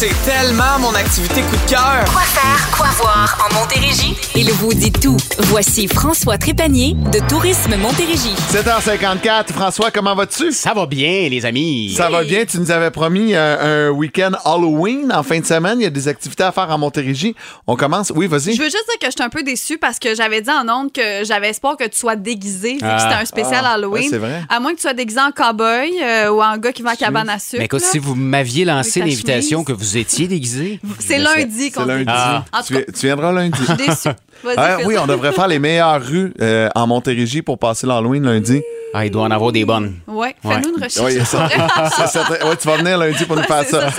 [0.07, 2.05] C'est tellement mon activité coup de cœur.
[2.13, 4.15] Quoi faire, quoi voir en Montérégie?
[4.35, 5.17] Il vous dit tout.
[5.39, 8.35] Voici François Trépanier de Tourisme Montérégie.
[8.53, 9.53] 7h54.
[9.55, 10.53] François, comment vas-tu?
[10.53, 11.95] Ça va bien, les amis.
[11.97, 12.45] Ça va bien.
[12.45, 15.81] Tu nous avais promis euh, un week-end Halloween en fin de semaine.
[15.81, 17.35] Il y a des activités à faire en Montérégie.
[17.67, 18.13] On commence.
[18.15, 18.53] Oui, vas-y.
[18.57, 20.69] Je veux juste dire que je suis un peu déçue parce que j'avais dit en
[20.69, 22.97] ondes que j'avais espoir que tu sois déguisé vu Ah.
[22.97, 24.03] que c'était un spécial Ah, Halloween.
[24.03, 24.43] ouais, c'est vrai.
[24.51, 26.97] À moins que tu sois déguisé en cow-boy euh, ou en gars qui va à
[26.97, 27.57] cabane à sucre.
[27.61, 27.89] Mais écoute, là.
[27.91, 30.81] si vous m'aviez lancé l'invitation que vous étiez déguisé?
[30.99, 32.05] C'est lundi qu'on lundi.
[32.09, 32.45] Ah.
[32.67, 33.59] Tu, tu viendras lundi.
[33.59, 34.11] je suis
[34.57, 38.61] Ah, oui, on devrait faire les meilleures rues euh, en Montérégie pour passer l'Halloween lundi.
[38.97, 39.97] Ah, il doit en avoir des bonnes.
[40.07, 41.01] Ouais, fais-nous une recherche.
[41.05, 41.49] Oui, ça.
[41.91, 43.91] Ça, ça- ouais, tu vas venir lundi pour nous faire ça.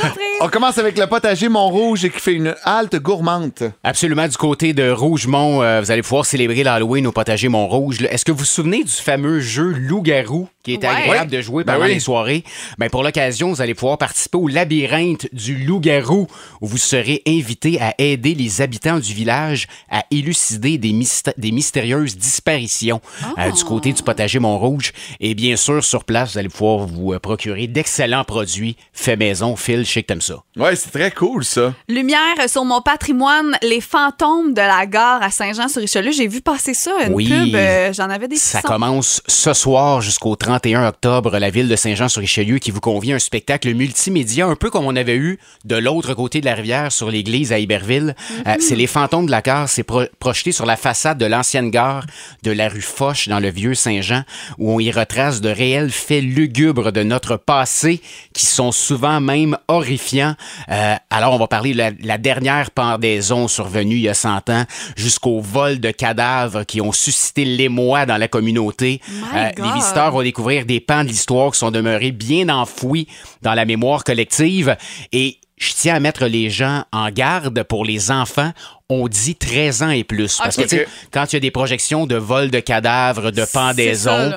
[0.41, 3.51] On commence avec le potager Mont-Rouge qui fait une halte gourmande.
[3.83, 8.01] Absolument, du côté de Rougemont, euh, vous allez pouvoir célébrer l'Halloween au potager Mont-Rouge.
[8.09, 10.93] Est-ce que vous vous souvenez du fameux jeu Loup-garou qui était Ouais.
[11.03, 11.93] agréable de jouer Ben pendant oui.
[11.95, 12.43] les soirées?
[12.77, 16.27] Ben, pour l'occasion, vous allez pouvoir participer au labyrinthe du Loup-garou
[16.61, 21.51] où vous serez invité à aider les habitants du village à élucider des, myst- des
[21.51, 23.01] mystérieuses disparitions
[23.37, 24.84] euh, du côté du potager Mont-Rouge.
[25.19, 29.55] Et bien sûr, sur place, vous allez pouvoir vous euh, procurer d'excellents produits faits maison.
[29.55, 30.35] Phil, je sais que t'aimes ça.
[30.57, 31.73] Ouais, c'est très cool ça.
[31.89, 36.11] Lumière sur mon patrimoine, les fantômes de la gare à Saint-Jean-sur-Richelieu.
[36.11, 37.27] J'ai vu passer ça, une Oui.
[37.29, 37.55] pub.
[37.55, 42.59] euh, J'en avais des Ça commence ce soir jusqu'au 31 octobre, la ville de Saint-Jean-sur-Richelieu
[42.59, 46.13] qui vous convie à un spectacle multimédia, un peu comme on avait eu de l'autre
[46.13, 48.15] côté de la rivière sur l'église à Iberville.
[48.47, 51.69] Euh, c'est Les Fantômes de la gare, c'est pro- projeté sur la façade de l'ancienne
[51.69, 52.05] gare
[52.43, 54.23] de la rue Foch dans le vieux Saint-Jean,
[54.57, 58.01] où on y retrace de réels faits lugubres de notre passé
[58.33, 60.35] qui sont souvent même horrifiants.
[60.69, 64.49] Euh, alors, on va parler de la, la dernière pendaison survenue il y a 100
[64.49, 64.65] ans
[64.95, 69.01] jusqu'au vol de cadavres qui ont suscité l'émoi dans la communauté.
[69.35, 73.07] Euh, les visiteurs vont découvrir des pans de l'histoire qui sont demeurés bien enfouis
[73.41, 74.75] dans la mémoire collective
[75.11, 78.51] et je tiens à mettre les gens en garde pour les enfants.
[78.89, 80.37] On dit 13 ans et plus.
[80.37, 83.45] Parce que, tu sais, quand il y a des projections de vol de cadavres, de
[83.45, 84.33] pendaison.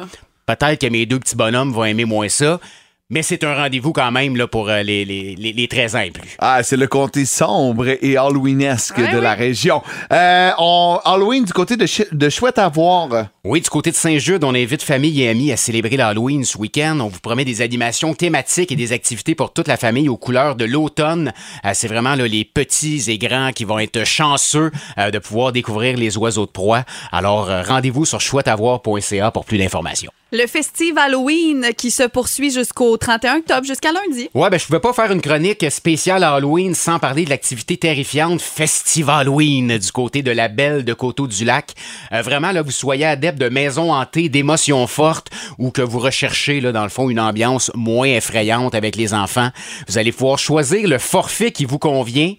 [0.49, 2.59] Peut-être que mes deux petits bonhommes vont aimer moins ça.
[3.11, 6.01] Mais c'est un rendez-vous quand même là, pour euh, les, les, les, les 13 ans
[6.01, 6.29] et plus.
[6.41, 9.81] Ah, c'est le comté sombre et Halloweenesque Ouais, de la région.
[10.13, 13.09] Euh, on- Halloween du côté de, Ch- de Chouette à voir.
[13.45, 16.99] Oui, du côté de Saint-Jude, on invite famille et amis à célébrer l'Halloween ce week-end.
[17.01, 20.55] On vous promet des animations thématiques et des activités pour toute la famille aux couleurs
[20.55, 21.33] de l'automne.
[21.65, 25.53] Euh, c'est vraiment là, les petits et grands qui vont être chanceux euh, de pouvoir
[25.53, 26.85] découvrir les oiseaux de proie.
[27.11, 30.11] Alors, euh, rendez-vous sur chouetteavoir.ca pour plus d'informations.
[30.31, 34.29] Le festive Halloween qui se poursuit jusqu'au 31 octobre, jusqu'à lundi.
[34.35, 38.43] Ouais, ben je pouvais pas faire une chronique spéciale Halloween sans parler de l'activité terrifiante
[38.43, 41.73] Festival Halloween du côté de la Belle de Coteau-du-Lac.
[42.13, 46.61] Euh, vraiment, là, vous soyez adepte de maisons hantées, d'émotions fortes ou que vous recherchez,
[46.61, 49.49] là, dans le fond, une ambiance moins effrayante avec les enfants,
[49.89, 52.35] vous allez pouvoir choisir le forfait qui vous convient.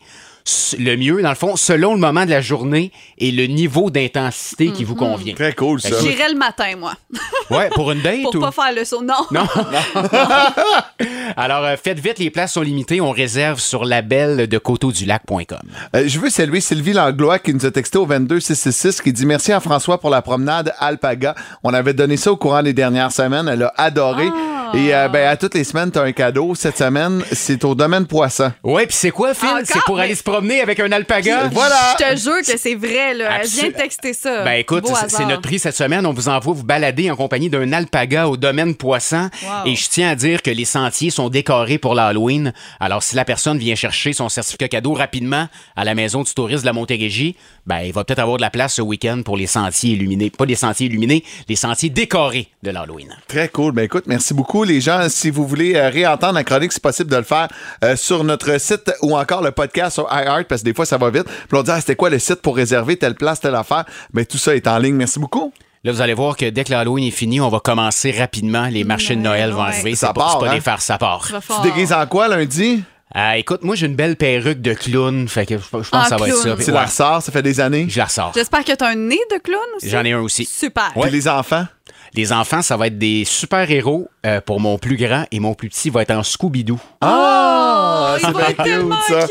[0.77, 4.71] Le mieux, dans le fond, selon le moment de la journée et le niveau d'intensité
[4.71, 5.33] qui vous convient.
[5.35, 5.89] Très cool, ça.
[6.01, 6.93] J'irai le matin, moi,
[7.49, 8.39] Ouais, pour une date pour ou...
[8.39, 9.03] pas faire le saut.
[9.03, 9.25] Non.
[9.31, 9.47] Non.
[11.37, 13.01] Alors, euh, faites vite, les places sont limitées.
[13.01, 15.59] On réserve sur label de coteaudulac.com.
[15.95, 19.51] Euh, je veux saluer Sylvie Langlois qui nous a texté au 22666 qui dit merci
[19.51, 21.35] à François pour la promenade Alpaga.
[21.63, 23.47] On avait donné ça au courant des dernières semaines.
[23.47, 24.29] Elle a adoré.
[24.73, 26.55] Et euh, ben, à toutes les semaines, tu as un cadeau.
[26.55, 28.51] Cette semaine, c'est au domaine poisson.
[28.63, 29.47] Ouais, puis c'est quoi, Phil?
[29.49, 29.61] Encore?
[29.65, 31.49] C'est pour Mais- aller se promener avec un alpaga?
[31.51, 31.95] Voilà.
[31.99, 33.29] Je te jure que c'est vrai, là.
[33.39, 34.43] Elle Absol- vient de texter ça.
[34.43, 36.05] Ben écoute, Beau c'est- notre prix cette semaine.
[36.05, 39.29] On vous envoie vous balader en compagnie d'un alpaga au domaine poisson.
[39.43, 39.49] Wow.
[39.71, 42.53] Et je tiens à dire que les sentiers sont décorés pour l'Halloween.
[42.79, 46.61] Alors si la personne vient chercher son certificat cadeau rapidement à la maison du tourisme
[46.61, 49.47] de la Montérégie, ben il va peut-être avoir de la place ce week-end pour les
[49.47, 50.29] sentiers illuminés.
[50.29, 53.15] Pas les sentiers illuminés, les sentiers décorés de l'Halloween.
[53.27, 53.71] Très cool.
[53.73, 55.07] Ben écoute, merci beaucoup les gens.
[55.09, 57.47] Si vous voulez euh, réentendre la chronique, c'est possible de le faire
[57.83, 60.97] euh, sur notre site ou encore le podcast sur iHeart parce que des fois ça
[60.97, 61.25] va vite.
[61.25, 63.85] Puis on dit ah, c'était quoi le site pour réserver telle place, telle affaire?
[64.13, 64.95] Ben tout ça est en ligne.
[64.95, 65.51] Merci beaucoup.
[65.83, 68.65] Là, vous allez voir que dès que l'Halloween est fini, on va commencer rapidement.
[68.67, 69.69] Les marchés de Noël vont ouais.
[69.69, 69.95] arriver.
[69.95, 70.55] Ça part, c'est pas hein?
[70.55, 71.25] des farces, ça part.
[71.25, 72.83] Tu déguises en quoi lundi?
[73.15, 75.27] Euh, écoute, moi, j'ai une belle perruque de clown.
[75.27, 76.55] Fait que je pense Ah, que ça va être ça.
[76.57, 77.87] Tu Ouais, la ressors, ça fait des années?
[77.89, 78.33] je la ressors.
[78.35, 79.89] J'espère que tu as un nez de clown aussi.
[79.89, 80.45] J'en ai un aussi.
[80.45, 80.91] Super.
[80.99, 81.65] Puis les enfants?
[82.13, 85.69] Les enfants, ça va être des super-héros euh, pour mon plus grand et mon plus
[85.69, 86.79] petit va être en Scooby-Doo.
[87.01, 89.29] Ah, il va être tellement cute.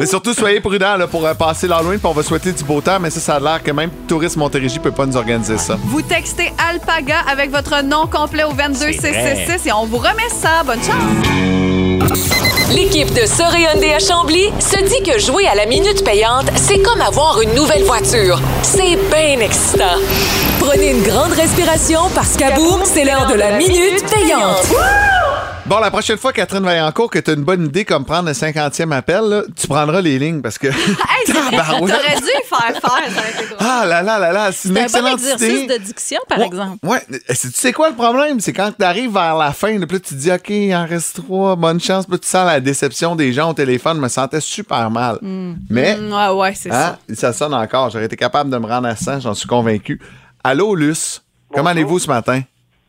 [0.00, 2.80] Mais surtout, soyez prudents là, pour euh, passer l'Halloween, puis on va souhaiter du beau
[2.80, 5.76] temps, mais ça, ça a l'air que même Tourisme Montérégie peut pas nous organiser ça.
[5.84, 10.62] Vous textez Alpaga avec votre nom complet au 22666 et on vous remet ça.
[10.64, 11.50] Bonne chance.
[12.74, 13.26] L'équipe de
[13.58, 17.52] Hyundai à Chambly se dit que jouer à la minute payante, c'est comme avoir une
[17.54, 18.40] nouvelle voiture.
[18.62, 19.98] C'est bien excitant.
[20.60, 24.66] Prenez une grande respiration parce qu'à boum, c'est l'heure de la minute payante.
[25.66, 28.32] Bon, la prochaine fois, Catherine Vaillancourt, que tu as une bonne idée comme prendre le
[28.34, 30.66] 50e appel, là, tu prendras les lignes parce que.
[31.20, 32.80] Hey, t'aurais dû faire faire.
[32.80, 33.56] Ça aurait été drôle.
[33.60, 35.78] Ah là là là là, c'est une C'est un bon excellente exercice idée.
[35.78, 36.78] de diction, par Ouais, exemple.
[36.82, 38.40] Ouais, tu sais quoi le problème?
[38.40, 40.74] C'est quand tu arrives vers la fin, là, puis là, tu te dis, OK, il
[40.74, 42.04] en reste trois, bonne chance.
[42.06, 43.98] Puis là, tu sens la déception des gens au téléphone.
[43.98, 45.18] Je me sentais super mal.
[45.22, 47.14] Mais, Mm, ouais, ouais, c'est hein, ça.
[47.14, 47.90] ça sonne encore.
[47.90, 50.00] J'aurais été capable de me rendre à 100, j'en suis convaincu.
[50.42, 51.22] Allô, Luce?
[51.52, 52.40] Comment allez-vous ce matin?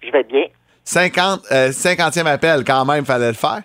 [0.02, 0.44] Je vais bien.
[0.84, 3.62] 50, euh, 50e appel, quand même, fallait le faire.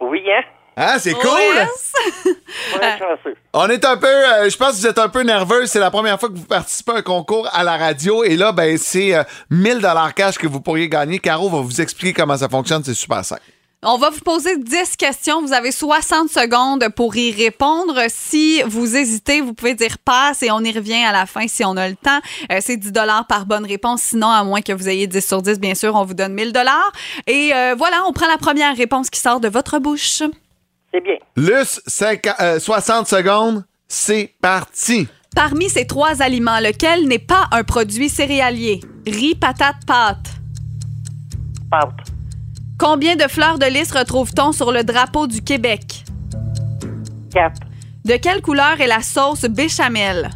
[0.00, 0.42] Oui, hein?
[0.78, 2.32] Hein, c'est cool!
[2.74, 3.36] Ouais, chanceux.
[3.52, 5.66] On est un peu, euh, je pense que vous êtes un peu nerveux.
[5.66, 8.24] C'est la première fois que vous participez à un concours à la radio.
[8.24, 11.18] Et là, ben, c'est euh, 1000 dollars cash que vous pourriez gagner.
[11.18, 12.82] Caro va vous expliquer comment ça fonctionne.
[12.84, 13.42] C'est super simple.
[13.82, 15.42] On va vous poser 10 questions.
[15.42, 18.00] Vous avez 60 secondes pour y répondre.
[18.08, 21.62] Si vous hésitez, vous pouvez dire passe et on y revient à la fin si
[21.62, 22.18] on a le temps.
[22.50, 22.90] Euh, c'est 10
[23.28, 24.00] par bonne réponse.
[24.02, 26.52] Sinon, à moins que vous ayez 10 sur 10, bien sûr, on vous donne 1000
[27.26, 30.22] Et euh, voilà, on prend la première réponse qui sort de votre bouche.
[30.92, 31.16] C'est bien.
[31.36, 33.64] Luce, 50, euh, 60 secondes.
[33.88, 35.06] C'est parti.
[35.34, 38.80] Parmi ces trois aliments, lequel n'est pas un produit céréalier?
[39.06, 40.30] Riz, patate, pâte.
[41.70, 42.15] Pâte.
[42.78, 46.04] Combien de fleurs de lys retrouve-t-on sur le drapeau du Québec?
[47.32, 47.60] Quatre.
[48.04, 50.28] De quelle couleur est la sauce béchamel?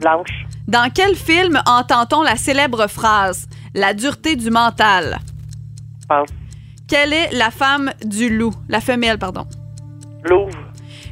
[0.00, 0.46] Blanche.
[0.68, 5.18] Dans quel film entend-on la célèbre phrase La dureté du mental?
[6.08, 6.28] Passe.
[6.86, 8.52] Quelle est la femme du loup?
[8.68, 9.46] La femelle, pardon.
[10.24, 10.50] Louvre.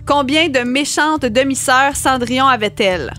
[0.06, 3.14] Combien de méchantes demi-sœurs Cendrillon avait-elle?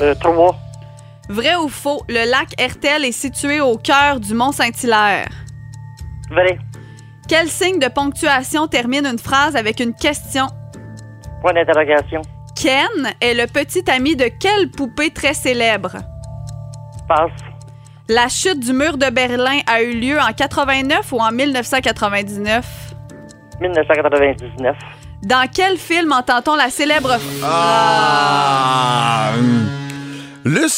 [0.00, 0.54] Euh, trois.
[1.28, 5.28] Vrai ou faux, le lac Hertel est situé au cœur du Mont Saint-Hilaire?
[6.30, 6.58] Vrai.
[7.28, 10.46] Quel signe de ponctuation termine une phrase avec une question?
[11.42, 12.22] Point d'interrogation.
[12.56, 15.96] Ken est le petit ami de quelle poupée très célèbre?
[17.06, 17.30] Passe.
[18.08, 22.94] La chute du mur de Berlin a eu lieu en 89 ou en 1999?
[23.60, 24.76] 1999.
[25.24, 27.18] Dans quel film entend-on la célèbre...
[27.44, 29.27] Ah!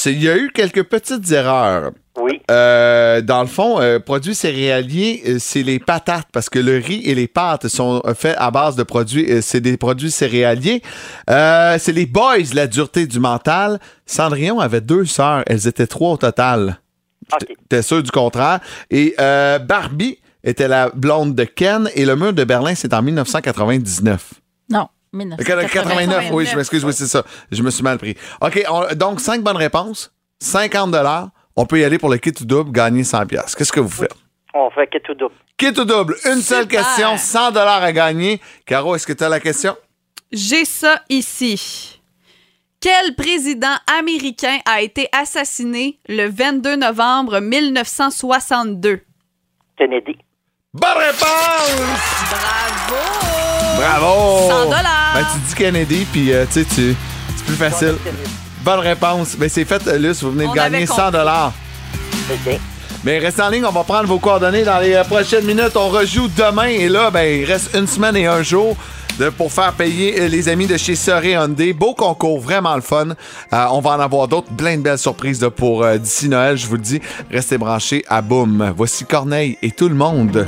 [0.06, 1.92] Il y a eu quelques petites erreurs.
[2.20, 2.40] Oui.
[2.50, 7.02] Euh, dans le fond, euh, produits céréaliers, euh, c'est les patates parce que le riz
[7.04, 10.82] et les pâtes sont faits à base de produits, euh, c'est des produits céréaliers.
[11.30, 13.78] Euh, c'est les boys, la dureté du mental.
[14.06, 16.80] Cendrillon avait deux sœurs, elles étaient trois au total.
[17.68, 18.60] T'es sûr du contraire?
[18.90, 23.02] Et euh, Barbie était la blonde de Ken et le mur de Berlin, c'est en
[23.02, 24.34] 1999.
[24.70, 26.30] Non, 89, 1989.
[26.32, 27.24] oui, je m'excuse, oui, c'est ça.
[27.50, 28.16] Je me suis mal pris.
[28.40, 30.94] OK, on- donc cinq bonnes réponses, 50
[31.56, 33.54] On peut y aller pour le kit ou double, gagner 100 pièces.
[33.54, 34.14] Qu'est-ce que vous faites?
[34.54, 35.34] On fait que tout double.
[35.56, 38.40] Kit ou double, une seule question, 100 à gagner.
[38.64, 39.76] Caro, est-ce que tu as la question?
[40.32, 42.00] J'ai ça ici.
[42.80, 49.00] Quel président américain a été assassiné le 22 novembre 1962?
[49.76, 50.16] Kennedy.
[50.72, 52.30] Bonne réponse!
[52.30, 53.29] Bravo!
[53.80, 54.48] Bravo!
[54.50, 54.82] 100 dollars.
[55.14, 56.96] Ben, tu dis Kennedy, puis euh, tu sais, tu-
[57.36, 57.94] c'est plus facile.
[58.62, 59.36] Bonne réponse.
[59.36, 61.12] Ben, c'est fait, Luce, vous venez de On gagner avait 100 compris.
[61.12, 61.52] dollars.
[62.30, 62.60] OK.
[63.02, 65.74] Mais restez en ligne, on va prendre vos coordonnées dans les euh, prochaines minutes.
[65.74, 68.76] On rejoue demain et là, ben, il reste une semaine et un jour
[69.18, 71.72] de- pour faire payer euh, les amis de chez Soré Hyundai.
[71.72, 73.08] Beau concours, vraiment le fun.
[73.54, 76.66] Euh, on va en avoir d'autres, plein de belles surprises pour euh, d'ici Noël, je
[76.66, 77.00] vous le dis.
[77.30, 78.74] Restez branchés à Boom.
[78.76, 80.46] Voici Corneille et tout le monde.